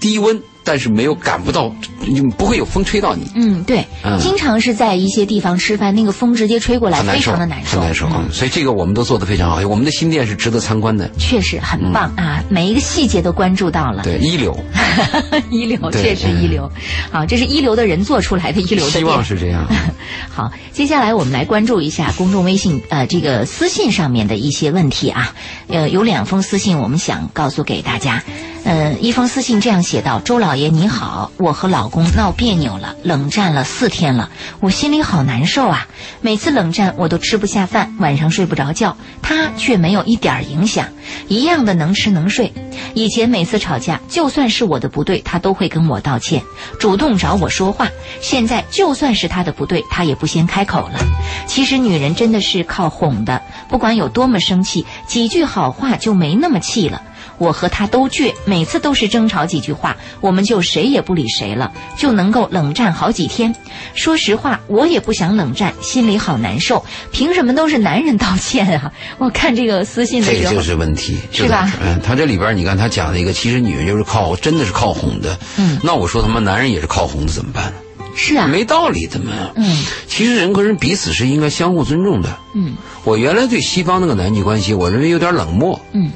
[0.00, 8.08] 低温，但是没有感不到，你不会有风吹到你，嗯，对，嗯经常是在一些地方吃饭，那个风直接吹过来，非常的难受，很难受。
[8.32, 11.08] 所以这个我们都做得非常好，我们的新店是值得参观的。
[11.18, 14.02] 确实很棒、啊，每一个细节都关注到了。
[14.02, 14.58] 对，一流，
[15.50, 16.70] 一流，确实一流。
[17.12, 19.04] 好，这是一流的人做出来的一流的希。
[19.04, 19.66] 望是这样。
[20.32, 25.34] 好，接下来我们来关注一下公众微信呃这个私信上面的一些问题啊。
[25.68, 28.22] 呃，有两封私信我们想告诉给大家。
[28.64, 34.30] 呃，一封私信这样写到：“周老老爷你好，我和老公闹别扭了，冷战了四天了，
[34.60, 35.88] 我心里好难受啊。
[36.20, 40.86] 每次冷战我都吃不下饭，晚上睡不着觉，他却没有一点儿影响，
[41.26, 42.52] 一样的能吃能睡。
[42.94, 46.40] 以前每次吵架，就算是我的不对，他都会跟我道歉，
[46.78, 47.88] 主动找我说话。
[48.20, 51.00] 现在就算是他的不对，他也不先开口了。
[51.48, 57.02] 其实女人真的是靠哄的，不管有多么生气，几句好话就没那么气了。
[57.38, 63.54] 我和他都倔，每次都是争吵几句话，我们就谁也不理谁了，就能够冷战好几天。
[63.94, 66.84] 说实话，我也不想冷战，心里好难受。
[67.12, 68.92] 凭什么都是男人道歉啊？
[69.18, 75.38] 我看这个私信的时候，这个就是问题，是吧嗯，他这里边你看他讲的一个，其实女人就是靠，真的是靠哄的。
[75.56, 77.72] 嗯，那我说他妈男人也是靠哄的，怎么办？
[78.16, 79.32] 是啊，没道理的嘛。
[79.56, 82.38] 嗯其实人和人彼此是应该相互尊重的。
[82.54, 85.80] 嗯我原来对西方那个男女关系，我认为有点冷漠。
[85.92, 86.12] 嗯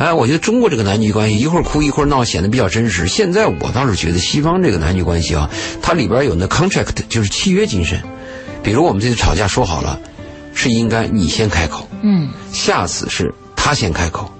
[0.00, 3.06] 哎，我觉得中国这个男女关系一会儿哭一会儿闹，显得比较真实。
[3.06, 5.50] 现在我倒是觉得西方这个男女关系啊，
[5.82, 8.00] 它里边有那 contract，就是契约精神。
[8.62, 10.00] 比如我们这次吵架说好了，
[10.54, 14.32] 是应该你先开口，嗯下次是他先开口，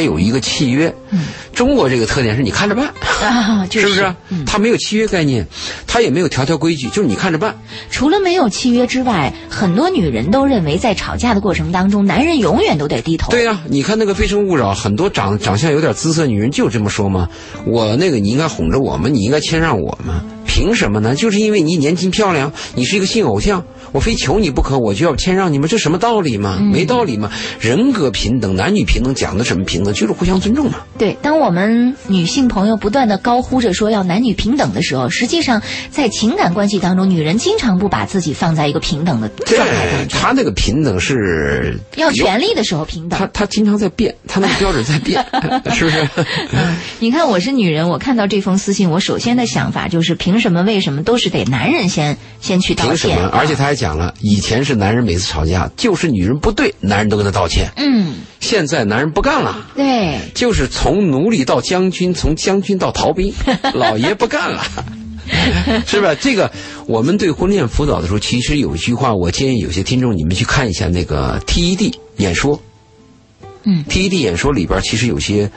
[0.00, 0.92] 他有一个契约。
[1.10, 1.20] 嗯
[1.52, 2.86] 中国这个特点是你看着办，
[3.20, 4.14] 啊，就是不是？
[4.30, 5.46] 嗯，他没有契约概念，
[5.86, 7.54] 他也没有条条规矩，就是你看着办。
[7.90, 13.30] 除了没有契约之外，很多女人都认为在吵架的过程当中，男人永远都得低头。
[13.30, 17.28] 对呀、你看那个《非诚勿扰》，很多长长相有点姿色女人就这么说吗？
[17.66, 19.12] 我那个你应该哄着我们？
[19.12, 20.14] 你应该谦让我们？
[20.46, 21.14] 凭什么呢？
[21.14, 23.62] 就是因为你年轻漂亮，你是一个性偶像，
[23.92, 25.68] 我非求你不可，我就要谦让你们？
[25.68, 26.58] 这什么道理嘛？
[26.60, 27.30] 没道理吗？
[27.60, 29.92] 人格平等，男女平等，讲的什么平等？
[29.94, 30.78] 就是互相尊重嘛。
[30.98, 40.20] 对，当我们女性朋友不断的高呼着说要男女平等的时候，实际上在情感关系当中，女人经常不把自己放在一个平等的对状态当，中。
[40.20, 43.26] 他那个平等是要权利的时候平等他。
[43.28, 45.24] 他经常在变，他那个标准在变，
[45.72, 46.08] 是不是？
[46.52, 52.96] 嗯，你看我是女人，我看到这封私信，我首先的想法就是凭什么、为什么都是得男人先先去道歉？
[52.96, 53.28] 凭什么？
[53.32, 57.70] 而且他还讲了，以前是男人每次吵架就是女人不对，男人都跟他道歉。
[57.76, 63.32] 嗯，现在男人不干了，对，就是从奴隶到将军，从将军到逃兵，
[63.74, 64.62] 老爷不干了。
[65.86, 66.14] 是吧？
[66.14, 66.50] 这个
[66.86, 72.60] 我们对婚恋辅导的时候，其实有一句话，我建议有些听众你们去看一下那个 TED 演说。
[73.62, 75.50] 嗯，TED 演说里边其实有些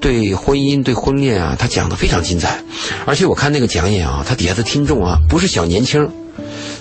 [0.00, 2.60] 对婚姻、对婚恋啊，他讲的非常精彩。
[3.06, 6.10] 而且我看那个讲演啊，他底下的听众啊，不是小年轻，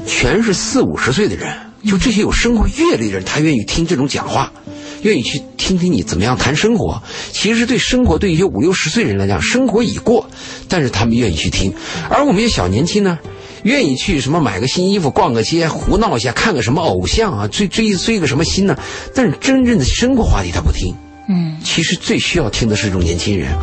[0.06, 4.52] 全是四五十岁的人，就这些有生活阅历的人，他愿意听这种讲话。
[5.04, 10.30] 愿意去听听你怎么样谈生活，其实对生活对一些五六十岁人来讲，生活已过，
[10.68, 11.74] 但是他们愿意去听，
[12.08, 13.18] 而我们一些小年轻呢，
[13.64, 18.78] 愿意去什么买个新衣服、逛个街、胡闹一下、看个什么偶像啊，追追追个什么新呢？
[19.16, 20.93] 但是真正的生活话题他不听。
[21.32, 23.55] 嗯其实最需要听的是这种年轻人。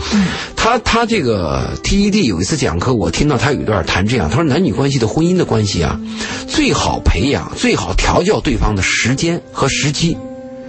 [0.56, 6.00] 他他这个 TED 有一次讲课，我听到他有一段谈这样，他说男女关系的婚姻的关系啊，
[6.48, 10.16] 最好培养、最好调教对方的时间和时机，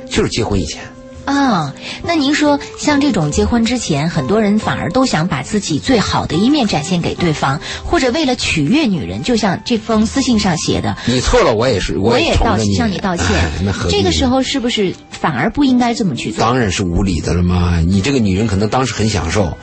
[0.09, 0.81] 就是结婚以前。
[1.29, 13.27] 啊，那您说，像这种结婚之前，很多人反而都想把自己最好的一面展现给对方，或者为了取悦女人，就像这封私信上写的，你错了，我也是，我也道向你道歉。
[13.91, 16.43] 这个时候是不是反而不应该这么去做？
[16.43, 17.79] 当然是无理的了嘛。
[17.79, 19.55] 你这个女人可能当时很享受，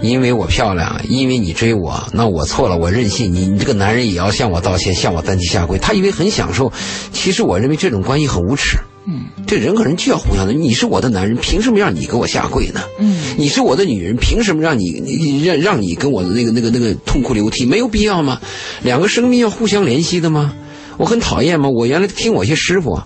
[0.00, 3.34] 因为我漂亮，因为你追我，那我错了，我任性。
[3.34, 5.78] 你你这个男人也要向我道歉，向我单膝下跪。
[5.78, 6.72] 他以为很享受，
[7.12, 8.78] 其实我认为这种关系很无耻。
[9.08, 10.52] 嗯这人和人就要互相的。
[10.52, 12.82] 你是我的男人，凭什么让你给我下跪呢？
[12.98, 17.64] 嗯你是我的女人，凭什么让你你让让你跟我的那个那个那个痛哭流涕？
[17.64, 18.40] 没有必要吗？
[18.82, 20.52] 两个生命要互相联系的吗？
[20.98, 21.68] 我很讨厌吗？
[21.68, 23.00] 我原来听我一些师傅，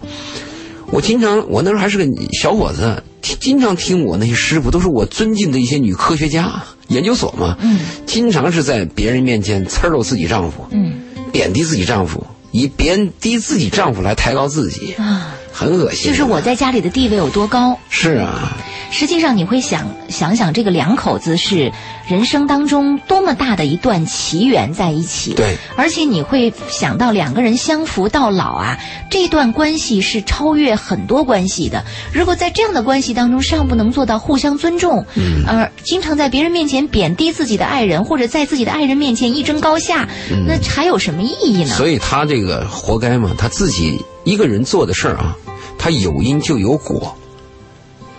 [0.90, 2.06] 我经常我那时候还是个
[2.40, 10.94] 小伙子，经常听我那些师傅，都是我尊敬的一些女科学家，研究所嘛，嗯经常是在别人面前呲溜自己丈夫，嗯
[11.30, 14.94] 贬低自己丈夫，以贬低自己丈夫来抬高自己。
[14.94, 16.10] 啊，很恶心。
[16.10, 17.78] 就是我在家里的地位有多高？
[17.88, 18.56] 是啊。
[18.90, 21.72] 实际上，你会想想想，这个两口子是
[22.06, 25.32] 人生当中多么大的一段奇缘在一起。
[25.32, 25.56] 对。
[25.76, 28.78] 而且你会想到两个人相扶到老啊，
[29.10, 31.82] 这段关系是超越很多关系的。
[32.12, 40.06] 如果在这样的关系当中尚不能做到互相尊重，嗯，而经常在别人面前贬低自己的爱人，或者在自己的爱人面前一争高下，
[40.46, 41.74] 那还有什么意义呢？
[41.74, 45.34] 所以他这个活该嘛，他自己一个人做的事儿啊，
[45.82, 47.16] 他有因就有果。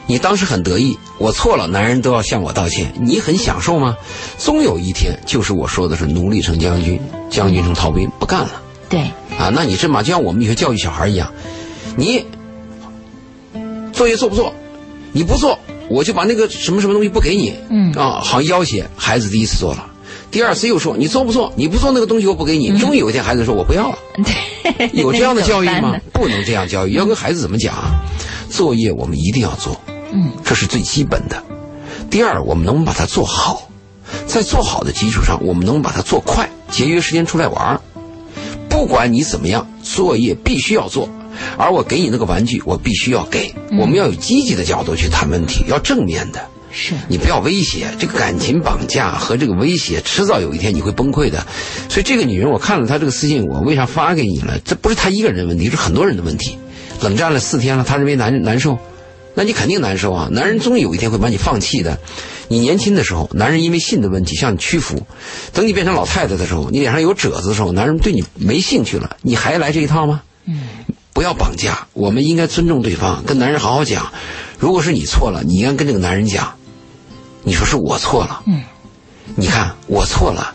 [0.05, 2.93] 你当时很得意，我错了，男人都要向我道歉。
[2.99, 3.95] 你很享受吗？
[4.38, 6.99] 终有一天，就是我说的是奴隶成将军，
[7.30, 8.61] 将军成逃兵，不干了。
[8.89, 8.99] 对。
[9.39, 11.32] 啊，那你这嘛就像我们以前教育小孩一样，
[11.95, 12.26] 你
[13.93, 14.53] 作业做不做？
[15.14, 15.57] 你不做，
[15.88, 17.55] 我就把那个什么什么东西不给你。
[17.70, 17.93] 嗯。
[17.93, 19.89] 啊，好像要挟孩子第一次做了，
[20.34, 21.54] 第二次又说你做不做？
[21.56, 22.76] 你不做那个东西我不给你。
[22.80, 23.98] 终于有一天孩子说我不要了。
[24.64, 25.96] 对有这样的教育吗？
[26.12, 26.94] 不能这样教育。
[26.94, 28.02] 要跟孩子怎么讲啊？
[28.50, 29.80] 作业我们一定要做。
[30.12, 31.44] 嗯，这是最基本的。
[32.10, 33.70] 第二，我们能把它做好，
[34.26, 37.80] 在做好的基础上，我们能把它做快，节约时间出来玩
[38.70, 41.08] 不管你怎么样，作业必须要做，
[41.58, 43.54] 而我给你那个玩具，我必须要给。
[43.72, 46.50] 我们要有积极的角度去谈问题，要正面的。
[46.74, 51.45] 是你不要威胁，这个感情绑架和这个威胁，迟早有一天你会崩溃的。
[51.88, 54.59] 所以这个女人，我看了她这个私信，我为啥发给你了？
[54.65, 56.57] 这不是她一个人的问题，是很多人的问题。
[57.01, 58.78] 冷战了四天了，她认为难难受。
[59.36, 60.30] 那你肯定难受啊！
[60.32, 61.99] 男人终有一天会把你放弃的。
[62.49, 64.97] 你年轻的时候，男人因为性的问题向你屈服；
[65.53, 69.17] 等你变成老太太的时候，你脸上有褶子的时候，男人对你没兴趣了。
[69.24, 70.21] 你还来这一套吗？
[70.45, 70.61] 嗯，
[71.13, 74.11] 不要绑架，我们应该尊重对方，跟男人好好讲。
[74.59, 76.53] 如果是你错了，你应该跟这个男人讲，
[77.44, 78.41] 你说是我错了。
[78.46, 78.64] 嗯，
[79.36, 80.54] 你看我错了，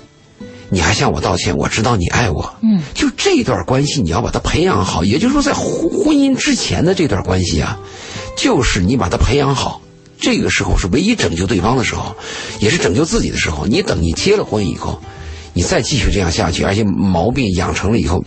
[0.71, 2.55] 你还向我道歉，我知道你爱我。
[2.63, 7.79] 嗯，就这段关系你要把它培养好，也就是说在婚婚姻之前的这段关系啊。
[8.37, 9.81] 就是你把它培养好，
[10.21, 12.15] 这个时候是唯一拯救对方的时候，
[12.61, 13.67] 也是拯救自己的时候。
[13.67, 15.03] 你等你结了婚以后，
[15.55, 18.23] 你再继续这样下去，而且毛病养成了以后，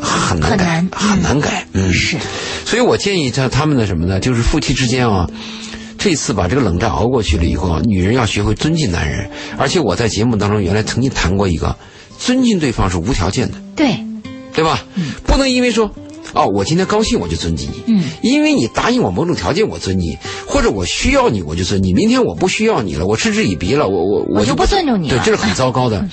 [0.00, 1.64] 很难改，很难改。
[1.74, 2.16] 嗯，是。
[2.66, 4.18] 所以我建议他他们的什么呢？
[4.18, 5.30] 就是夫妻之间啊，
[6.02, 9.30] 这次把这个冷战熬过去了以后，女人要学会尊敬男人。
[9.56, 11.76] 而且我在节目当中原来曾经谈过一个，
[12.18, 13.54] 尊敬对方是无条件的。
[13.76, 13.96] 对，
[14.52, 14.84] 对吧？
[15.24, 15.90] 不能因为说。
[16.34, 21.92] 哦，我今天高兴我就尊敬你，嗯，因为你答应我某种条件我尊你，或者我需要你我就尊你。
[21.92, 25.18] 明天我不需要你了，我嗤之以鼻了，我我我就不尊重你了。
[25.18, 26.08] 对，这是很糟糕的。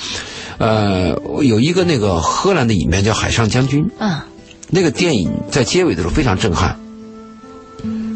[0.58, 4.20] 呃，有一个那个荷兰的影片叫《海上将军》，嗯，
[4.70, 6.78] 那个电影在结尾的时候非常震撼。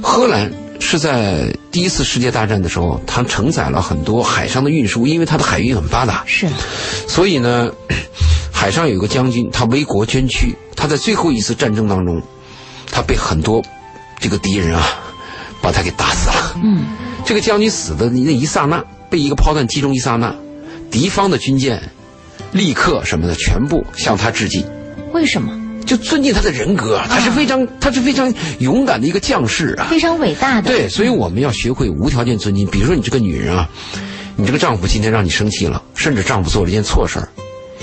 [0.01, 0.51] 荷兰
[0.85, 6.47] 是在第一次世界大战的时候，它承载了很多海上的运输，因为它的海运很发达，是，
[7.07, 7.71] 所以呢。
[8.55, 10.55] 海上有一个将军，他为国捐躯。
[10.73, 12.21] 他在最后一次战争当中，
[12.89, 13.61] 他被很多
[14.21, 14.81] 这个敌人啊，
[15.61, 16.55] 把他给打死了。
[16.63, 16.85] 嗯，
[17.25, 20.33] 这个将军死的那一刹那，被一个炮弹击中一刹那，
[20.89, 21.81] 敌方的军舰
[22.53, 24.65] 立刻什么的全部向他致敬。
[25.11, 25.51] 为什么？
[25.95, 30.67] 就尊敬他的人格，他是非常他是非常勇敢的一个将士啊，非常伟大的。
[30.67, 32.65] 对，所以我们要学会无条件尊敬。
[32.65, 33.69] 比如说，你这个女人啊，
[34.35, 37.29] 你这个丈夫今天让你生气了，甚至丈夫做了一件错事儿。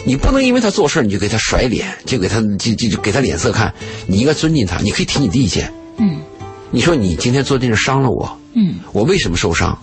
[0.04, 3.72] 你不能因为他做事你就给他甩脸，就给他就就就给他脸色看。
[4.08, 5.72] 你应该尊敬他，你可以提你的意见。
[5.98, 6.16] 嗯，
[6.72, 8.36] 你说你今天做这事伤了我。
[8.54, 9.78] 嗯，我为什么受伤？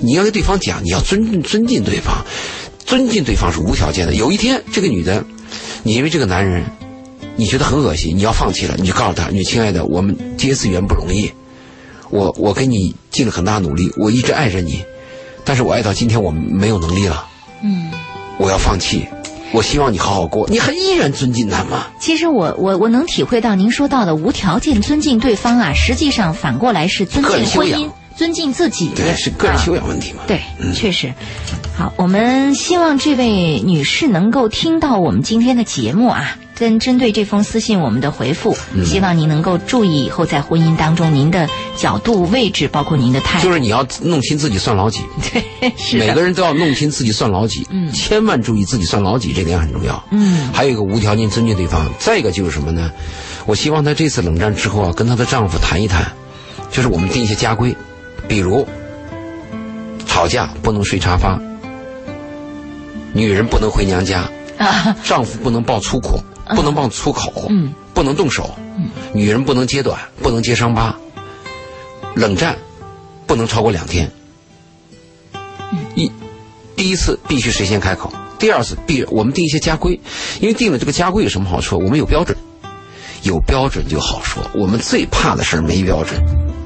[0.00, 2.24] 你要跟对方讲，你要尊敬尊敬对方，
[2.84, 4.14] 尊敬对方是无条件的。
[4.14, 5.24] 有一天，这个女的，
[5.84, 6.64] 你因为这个男人，
[7.38, 11.30] 你觉得很恶心，你要放弃了，你就告诉他，你亲爱的，我们结次缘不容易，
[12.10, 14.82] 我我跟你尽了很大努力，我一直爱着你，
[15.44, 17.24] 但是我爱到今天我没有能力了。
[17.62, 17.92] 嗯，
[18.38, 19.06] 我要放弃。
[19.52, 21.86] 我希望你好好过，你还依然尊敬他吗？
[22.00, 27.88] 其实我我我能体会到您说到的无条件尊敬对方啊，实际上反过来是尊敬婚姻，
[28.18, 28.90] 尊敬自己。
[28.96, 30.24] 对，是个人修养问题嘛？
[30.26, 30.42] 对，
[30.74, 31.14] 确实。
[31.76, 36.36] 好，我们希望这位女士能够听到我们今天的节目啊。
[36.58, 43.44] 跟针对这封私信，我们的回复，希望您能够注意以后在婚姻当中您的角度、位置，包括您的态度。
[43.44, 44.98] 就是你要弄清自己算老几。
[45.32, 47.64] 对，是每个人都要弄清自己算老几。
[47.70, 50.02] 嗯，千万注意自己算老几，这点很重要。
[50.10, 51.88] 嗯，还有一个无条件尊敬对方。
[52.00, 52.90] 再一个就是什么呢？
[53.46, 56.10] 我希望她这次冷战之后啊，跟她的丈夫谈一谈，
[56.72, 57.72] 就是我们定一些家规，
[58.28, 58.66] 比如
[60.06, 61.40] 吵架不能睡沙发，
[63.12, 64.28] 女人不能回娘家，
[65.02, 66.22] 丈夫不能爆粗口。
[66.56, 70.96] 不能爆粗口，嗯，不能动手，嗯，女人不能揭短，不能揭伤疤，
[72.14, 72.56] 冷战
[73.26, 74.10] 不能超过两天。
[75.94, 76.10] 一
[76.74, 80.00] 第一次必须谁先开口，第二次必我们定一些家规，
[80.40, 81.76] 因为定了这个家规有什么好处？
[81.76, 82.34] 我们有标准，
[83.24, 84.42] 有标准就好说。
[84.54, 86.18] 我们最怕的事儿没标准，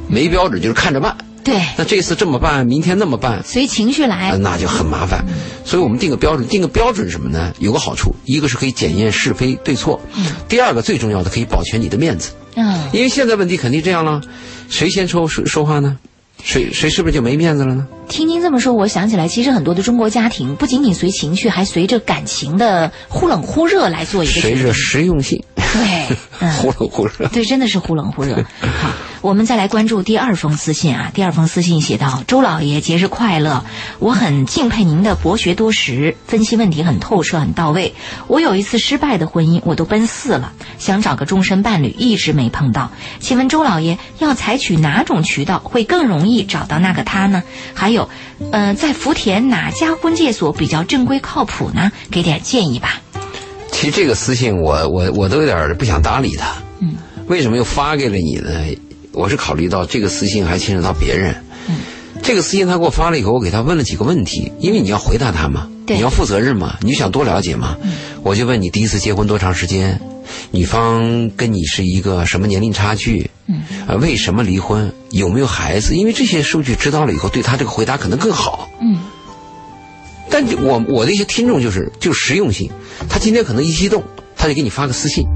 [0.09, 1.17] 没标准就是看着办。
[1.45, 5.25] 对，那这次这么办，明天那么办，随情绪来，那就很麻烦。
[5.65, 7.53] 所以我们定个标准，定个标准什么呢？
[7.59, 10.01] 有个好处，一个是可以检验是非对错，
[10.49, 12.33] 第二个最重要的可以保全你的面子。
[12.55, 14.21] 嗯，因为现在问题肯定这样了，
[14.69, 15.99] 谁先说说说话呢？
[16.45, 17.87] 谁谁是不是就没面子了呢？
[18.09, 26.17] 听您这么说，我想起来，其实很多的中国家庭不仅仅随情绪，还随着感情的忽冷忽热来做一个随着实用性，对，
[26.59, 28.35] 忽冷忽热，对，真的是忽冷忽热。
[28.61, 28.91] 好，
[29.23, 31.13] 我们再来关注第二封私信啊。
[31.15, 33.65] 第二封私信写道：“周老爷节日快乐！
[34.01, 37.95] 我很敬佩您的博学多识，分析问题很透彻很到位。
[38.27, 42.91] 我有一次失败的婚姻，我都奔四了，想找个终身伴侣，一直没碰到。
[43.21, 47.45] 请问周老爷要采取哪种渠道会更容易找到那个他呢？
[47.75, 48.11] 还有，
[48.51, 51.93] 呃，在福田哪家婚介所比较正规靠谱呢？
[52.11, 53.01] 给点建议吧。”
[53.71, 56.53] 其实这个私信我我我都有点不想搭理他。
[56.81, 56.97] 嗯，
[57.29, 58.51] 为什么又发给了你呢？
[59.13, 61.35] 我是考虑到这个私信还牵扯到别人。
[61.69, 61.77] 嗯，
[62.23, 67.77] 这个私信他给我发了以后，我给他问了几个问题，因为你要回答他嘛，对你要负责任嘛，你就想多了解嘛。
[67.83, 67.93] 嗯，
[68.23, 70.01] 我就问你第一次结婚多长时间？
[70.51, 73.31] 女方跟你是一个什么年龄差距？
[73.47, 74.93] 嗯，呃，为什么离婚？
[75.11, 75.95] 有没有孩子？
[75.95, 78.71] 因为这些数据知道了以后，对他这个回答可能更好。
[78.81, 78.99] 嗯，
[80.31, 82.71] 但我我的一些听众就是就实用性，
[83.11, 84.03] 他今天可能一激动，
[84.37, 85.27] 他就给你发个私信，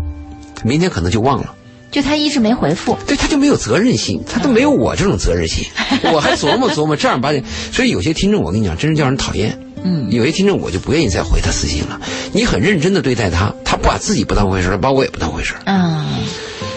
[0.65, 1.55] 明天可能就忘了。
[1.97, 5.65] 就他一直没回复，对，他就没有责任心，他都没有我这种责任心，
[6.13, 7.43] 我还琢磨琢磨正儿八经。
[7.73, 9.59] 所以有些听众，我跟你讲，真是叫人讨厌。
[9.83, 11.99] 嗯，有些听众我就不愿意再回他私信了。
[12.35, 16.05] 你很认真的对待他，他不把自己不当回事把我也不当回事嗯，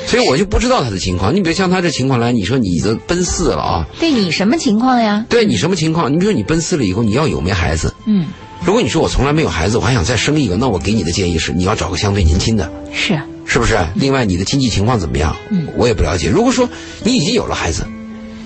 [0.08, 1.36] 所以我就不知道他的情况。
[1.36, 3.86] 你比如像他这情况来，你说你都奔四了啊？
[4.00, 5.26] 对你什么情况呀？
[5.28, 6.10] 对你什么情况？
[6.14, 7.94] 你比如说你奔四了以后，你要有没孩子？
[8.06, 8.28] 嗯，
[8.64, 12.72] 如果你说我从来没有孩子，我还想再生一个，那我给你的建议是，你要找个相对年轻的。
[12.94, 13.20] 是，
[13.50, 13.76] 是不是？
[13.96, 15.36] 另外，你的经济情况怎么样？
[15.50, 16.30] 嗯，我也不了解。
[16.30, 16.70] 如果说
[17.04, 17.84] 你已经有了孩子，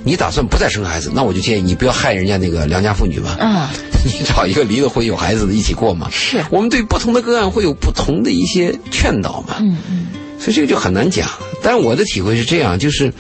[0.05, 3.35] 你打算不再生孩子，那我就建议你不要害人家那个良家妇女嘛。
[3.39, 3.67] 嗯，
[4.05, 6.07] 你找一个离了婚有孩子的一起过嘛。
[6.09, 9.57] 是我们对不同的个案会有不同的一些劝导嘛。
[9.59, 10.07] 嗯嗯，
[10.39, 11.29] 所以这个就很难讲。
[11.61, 13.13] 但我的体会是这样，就是，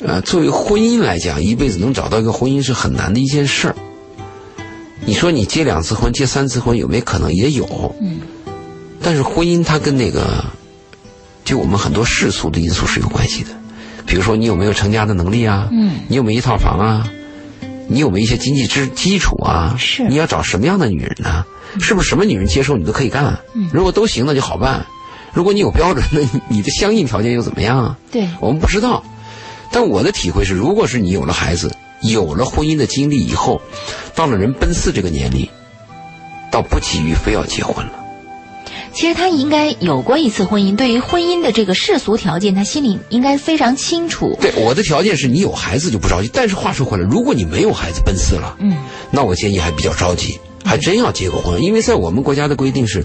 [0.00, 3.76] 呃，作为婚姻来讲，一辈子能找到一个婚姻是很难的一件事儿。
[5.04, 7.32] 你说你结两次婚、结三次婚有没有可能？
[7.34, 7.94] 也有。
[8.00, 8.20] 嗯。
[9.02, 10.44] 但是婚姻它跟那个，
[11.46, 13.50] 就我们很多世俗的因素是有关系的，
[14.04, 15.68] 比如说你有没有成家的能力啊？
[15.72, 16.00] 嗯。
[16.08, 17.08] 你有没有一套房啊？
[17.88, 19.76] 你有没有一些经济支基础啊？
[19.78, 20.02] 是。
[20.08, 21.44] 你要找什么样的女人呢？
[21.80, 23.38] 是不是什么女人接受你都可以干？
[23.54, 23.70] 嗯。
[23.72, 24.84] 如果都行，那就好办。
[25.32, 27.96] 如果你有标准，那你的相应条件又怎么样啊？
[28.10, 29.04] 对，我们不知道。
[29.70, 31.72] 但我的体会是，如果是你有了孩子，
[32.02, 33.60] 有了婚姻的经历以后，
[34.16, 35.48] 到了人奔四这个年龄，
[36.50, 37.92] 倒不急于非要结婚了。
[38.96, 44.34] 其实他应该有过一次婚姻，对于婚姻的这个世俗条件，他心里应该非常清楚。
[44.40, 46.30] 对，我的条件是你有孩子就不着急。
[46.32, 48.74] 但是话说回来，如果你没有孩子奔四了，嗯，
[49.10, 53.04] 那我建议还比较着急，还真要结个婚，因为在我们国家的规定是，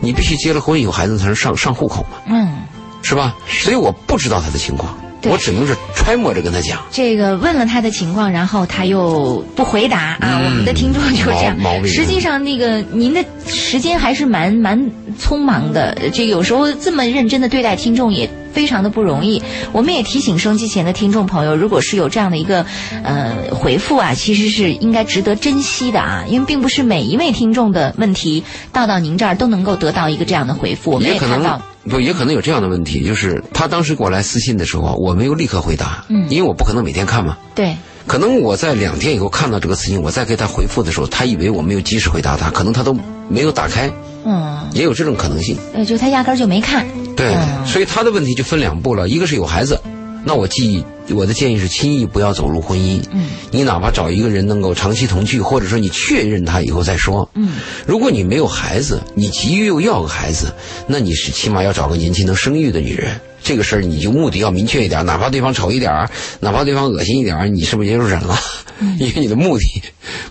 [0.00, 2.56] 你必须结了婚有孩子才能上上户口嘛，嗯，
[3.02, 3.36] 是吧？
[3.46, 6.78] 所以我不知道他的情况，对我只能是揣摩着跟他讲。
[6.90, 10.40] 这个问了他的情况，然后他又不回答啊。
[10.42, 11.82] 嗯我们的听众就这样毛毛。
[11.82, 14.78] 病实际上，那个您的时间还是蛮蛮
[15.20, 19.40] 匆忙的，这有时候这么认真的对待听众也非常的不容易。
[19.72, 22.64] 我们也提醒收机前的听众朋友，如果是有这样的一个
[23.04, 28.42] 呃回复啊，其实是应该值得珍惜的啊，因为并不是每一位听众的问题
[28.72, 30.90] 到到您这儿都能够得到一个这样的回复。
[30.90, 31.69] 我们也可看到能。
[31.88, 37.38] 不，也可能有这样的问题，就是他当时给我来私信的时候，我没有立刻回答，嗯因为我不可能每天看嘛。
[37.54, 37.74] 对，
[38.06, 42.94] 可能我在两天以后看到这个私信，我再给他回复的时候，他以为我没有及时回答他，可能他都
[43.28, 43.90] 没有打开，
[44.24, 45.56] 嗯，也有这种可能性。
[45.72, 46.86] 呃，就他压根儿就没看。
[47.16, 49.80] 对，嗯所以他的问题就分两步了，一个是有孩子，
[50.24, 53.02] 那我建议我的建议是轻易不要走入婚姻。
[53.12, 57.28] 嗯，你哪怕找一个人能够长期同居，或者说你确认他以后再说。
[57.34, 57.54] 嗯，
[57.86, 60.52] 如果你没有孩子，你急于又要个孩子，
[60.86, 63.20] 那你是起码要找个年轻能生育的女人。
[63.42, 68.38] 这个事儿你就目的要明确一点，哪怕对方丑一点儿，哪怕对方恶心一点儿，你是不是也就忍了？
[68.98, 69.82] 因为你的目的，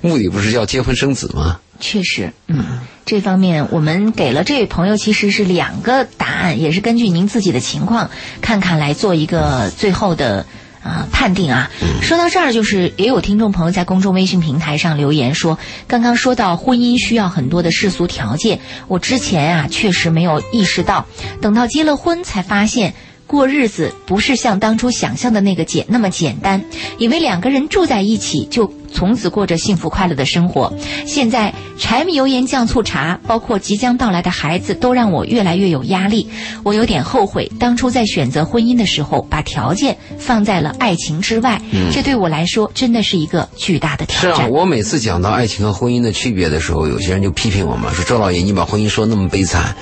[0.02, 1.60] 目的不是要结婚生子吗？
[1.80, 8.10] 确实，嗯，这方面我们给了这位朋友其实是两个答案，也是根据您自己的情况
[8.42, 10.46] 看看来做一个最后的
[10.90, 11.70] 啊、判定啊。
[12.02, 21.06] 说到这儿，就是也有听众朋友在公众微信平台上留言说，刚刚说到婚姻需要很多的世俗条件，我之前啊确实没有意识到，
[21.42, 22.94] 等到结了婚才发现。
[23.28, 26.66] 过日子不是像当初想象的那个简那么简单，
[26.98, 30.74] 以为两个人住在一起就从此过着幸福快乐的生活。
[31.06, 36.28] 现在柴米油盐酱醋茶，包括即将到来的孩子，都让我越来越有压力。
[36.64, 41.62] 我有点后悔，当初在选择婚姻的时候，把条件放在了爱情之外。
[41.92, 44.36] 这对我来说真的是一个巨大的挑战。
[44.36, 49.76] 是啊，我每次讲到爱情和婚姻的区别的时候，有些人就批评我嘛，说周老爷你把婚姻说那么悲惨。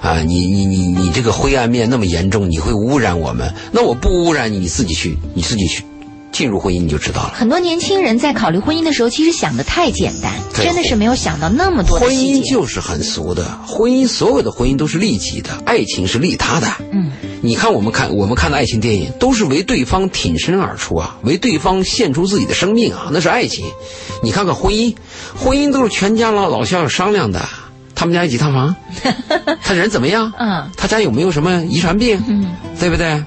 [0.00, 3.52] 啊，你你你你这个灰暗面那么严重，你会污染我们。
[3.70, 5.84] 那我不污染你，你自己去，你自己去
[6.32, 7.32] 进入婚姻，你就知道了。
[7.34, 12.14] 很多年轻人在考虑婚姻的时候，其实想的太简单，真的是没有想到那么多的婚。
[12.14, 16.66] 姻就是很俗的，婚姻所有的婚姻都是利己的，爱情是利他的。
[16.92, 17.10] 嗯，
[17.42, 23.64] 你看我们看我们看的爱情电影，都是为对方挺身而出啊，为对方献出自己的生命啊，那是爱情。
[24.22, 24.94] 你看看婚姻，
[25.36, 27.40] 婚姻都是全家老老小小商量的。
[27.94, 28.74] 他们家有几套房？
[29.62, 30.32] 他人怎么样？
[30.38, 32.18] 嗯，他家有没有什么遗传病？
[32.26, 32.46] 嗯，
[32.78, 33.22] 对不对？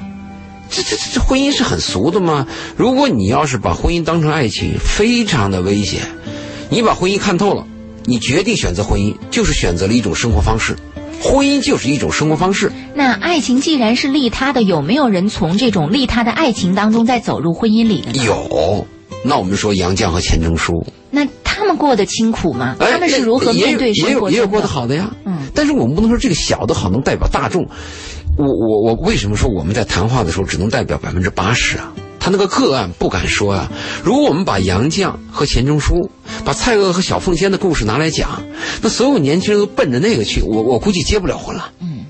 [0.73, 2.47] 这这这这婚姻是很俗的吗？
[2.75, 6.01] 如果你要是把婚姻当成爱情，非常的危险。
[6.69, 7.67] 你把婚姻看透了，
[8.05, 10.75] 你决定选择婚姻，就是选择了一种生活方式。
[11.21, 12.71] 婚姻就是一种生活方式。
[12.95, 18.25] 那爱情既然是利他的，有没有人从这种利他的爱情当中再走入婚姻里的呢？
[18.25, 18.87] 有。
[19.23, 22.75] 那我们说杨绛和钱钟书，那他们过得清苦吗？
[22.79, 25.11] 哎他们是如何面对生也有也有过得好的呀。
[25.23, 27.65] 嗯，但是我们不能说这个小的好能代表大众。
[28.37, 31.93] 我我我为什么说我们在谈话的时候只能代表百分之八十啊？
[32.19, 33.71] 他那个个案不敢说啊。
[34.03, 36.09] 如果我们把杨绛和钱钟书、
[36.45, 38.41] 把蔡锷和小凤仙的故事拿来讲，
[38.81, 41.71] 那所有年轻人都奔着那个去，我我估计结不了婚了。
[41.79, 42.05] 嗯。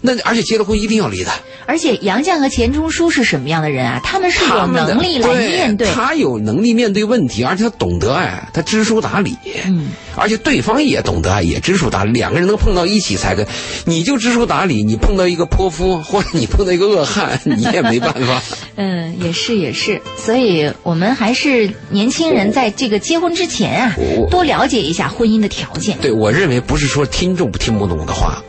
[0.00, 1.30] 那而且结了婚一定要离的，
[1.66, 4.00] 而且杨绛和钱钟书是什么样的人啊？
[4.02, 5.88] 他们是有能力来面对。
[5.92, 9.36] 他有能力面对问题，而且他懂得爱，他知书达理。
[9.66, 13.46] 嗯，而且对方也懂得爱，也知书达理，两个人能碰到一起才跟。
[13.84, 18.42] 你就知书达理，你碰到一个泼妇，或者你碰到一个恶汉，你也没办法。
[18.76, 23.94] 嗯，也是也是，所以我们还是年轻人在这个结婚之前啊，
[24.30, 25.96] 多了解一下婚姻的条件。
[26.00, 28.42] 对我认为不是说听众听不懂的话。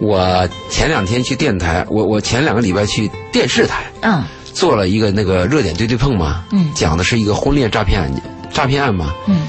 [0.00, 4.24] 我前两天去电台，我我前两个礼拜去电视台嗯。
[4.52, 6.70] 做了一个那个热点对对碰嘛，嗯。
[6.74, 8.22] 讲的是一个婚恋诈骗案件
[8.52, 9.14] 诈骗案嘛。
[9.28, 9.46] 嗯，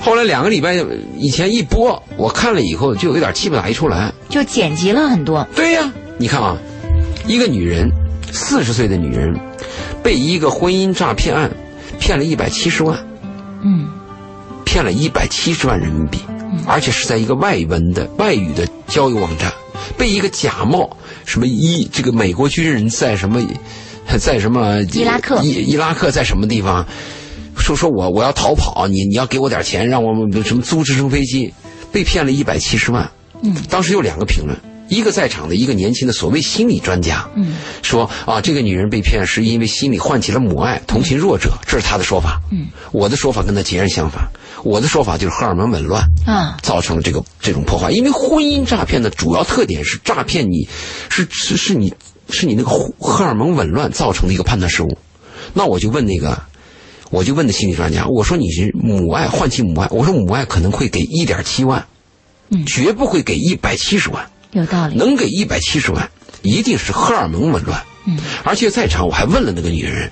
[0.00, 0.74] 后来两个礼拜
[1.16, 4.12] 以前一播，我看了以后就有点气不打一处来。
[4.28, 5.46] 就剪辑了很多。
[5.54, 6.56] 对呀，你看啊，
[7.26, 7.90] 一个女人，
[8.32, 9.34] 四十岁的女人，
[10.02, 11.50] 被一个婚姻诈骗案
[11.98, 12.98] 骗了一百七十万，
[13.62, 13.88] 嗯。
[14.64, 16.18] 骗了一百七十万人民币，
[16.66, 19.50] 而且是在一个外文的外语的交友网站，
[19.96, 23.40] 被一个假冒什么伊这个美国军人在什么，
[24.18, 25.40] 在什么伊拉克。
[25.42, 26.86] 伊伊拉克在什么地方，
[27.56, 31.52] 说说我我要逃跑，你你要给我点钱，让我们什么租直升飞机，
[31.90, 33.10] 被骗了一百七十万。
[33.42, 33.54] 嗯。
[33.68, 34.56] 当时有两个评论，
[34.88, 42.40] 一个在场的一个年轻的所谓心理专家，嗯说啊，这个女人被骗是因为心里唤起了母爱，同情弱者，这是他的说法。
[42.50, 44.28] 嗯，我的说法跟他截然相反，
[44.62, 47.90] 我的说法就是荷尔蒙紊乱啊造成了这个这种破坏。
[47.90, 50.68] 因为婚姻诈骗的主要特点是诈骗你，
[51.08, 51.92] 是是是你
[52.30, 54.98] 是你那个荷荷尔蒙紊乱造成的一个判断失误。
[55.54, 56.40] 那我就问那个。
[57.08, 61.86] 我就问的心理专家，我说你是母爱唤起母爱，我说母爱可能会给一点七万，
[62.50, 64.28] 嗯绝不会给一百七十万。
[64.52, 64.96] 有道理。
[64.96, 66.10] 能给一百七十万，
[66.42, 67.82] 一定是荷尔蒙紊乱。
[68.06, 70.10] 嗯，而且在场我还问了那个女人，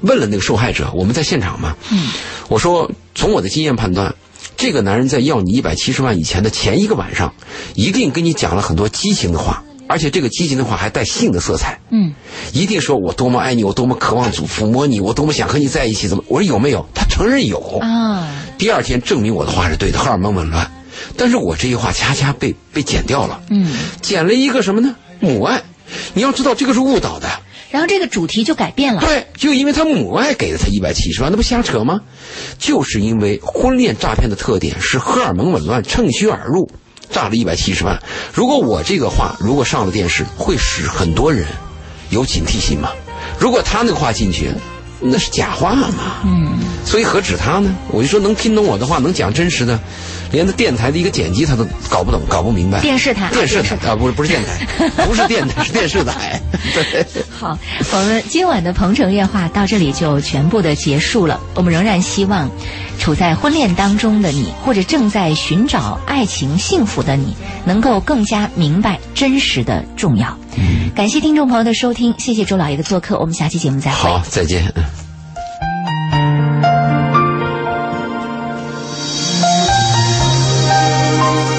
[0.00, 1.76] 问了那个受害者，我们在现场嘛。
[1.90, 2.08] 嗯，
[2.48, 4.14] 我说从我的经验判断，
[4.56, 7.32] 这个男人在要你一百七十万以前的前一个晚上，
[7.74, 11.78] 一定跟你讲了很多激情的话，而且这个激情的话还带性的色彩。
[11.90, 12.14] 嗯
[12.52, 16.08] 一定说我多么爱你，我多么渴望抚抚摸你，我多么想和你在一起。
[16.08, 16.24] 怎么？
[16.28, 16.86] 我说有没有？
[16.94, 17.58] 他承认有。
[17.82, 18.26] 啊
[18.56, 20.70] 第二天证明我的话是对的，荷尔蒙紊乱。
[21.16, 23.40] 但是我这句话恰恰被被剪掉了。
[23.50, 24.94] 嗯，剪了一个什么呢？
[25.20, 25.62] 母爱。
[26.14, 27.28] 你要知道这个是误导的，
[27.70, 29.00] 然后这个主题就改变了。
[29.00, 32.00] 对，就因为他母爱给了他一百七十万，那不瞎扯吗？
[32.58, 36.68] 就是因为婚恋诈骗的特点是荷尔蒙紊乱，趁虚而入，
[37.10, 38.02] 诈了一百七十万。
[38.32, 41.46] 如果我这个话如果上了电视，会使很多人
[42.10, 42.90] 有警惕心吗？
[43.38, 44.50] 如果他那个话进去，
[45.00, 45.88] 那是假话嘛。
[46.24, 47.74] 嗯，所以何止他呢？
[47.90, 49.78] 我就说能听懂我的话，能讲真实的，
[50.30, 52.80] 连他电台的一个剪辑他都搞不懂、搞不明白。
[52.80, 56.40] 电视台电视台啊，不是不是电台，不是电台，是电视台。
[56.74, 57.06] 对。
[57.30, 57.58] 好，
[57.92, 61.38] 我们今晚的《鹏城夜话》到这里就全部的结束了。
[61.54, 62.48] 我们仍然希望，
[62.98, 70.28] 处在婚恋当中的你，或者正在寻找爱情幸福的你，能够更加明白真实的重要。
[70.56, 74.10] 嗯，感谢听众朋友的收听，谢谢周老爷的做客，我们下期节目再会。
[74.10, 74.72] 好，再见。
[74.76, 76.73] 嗯。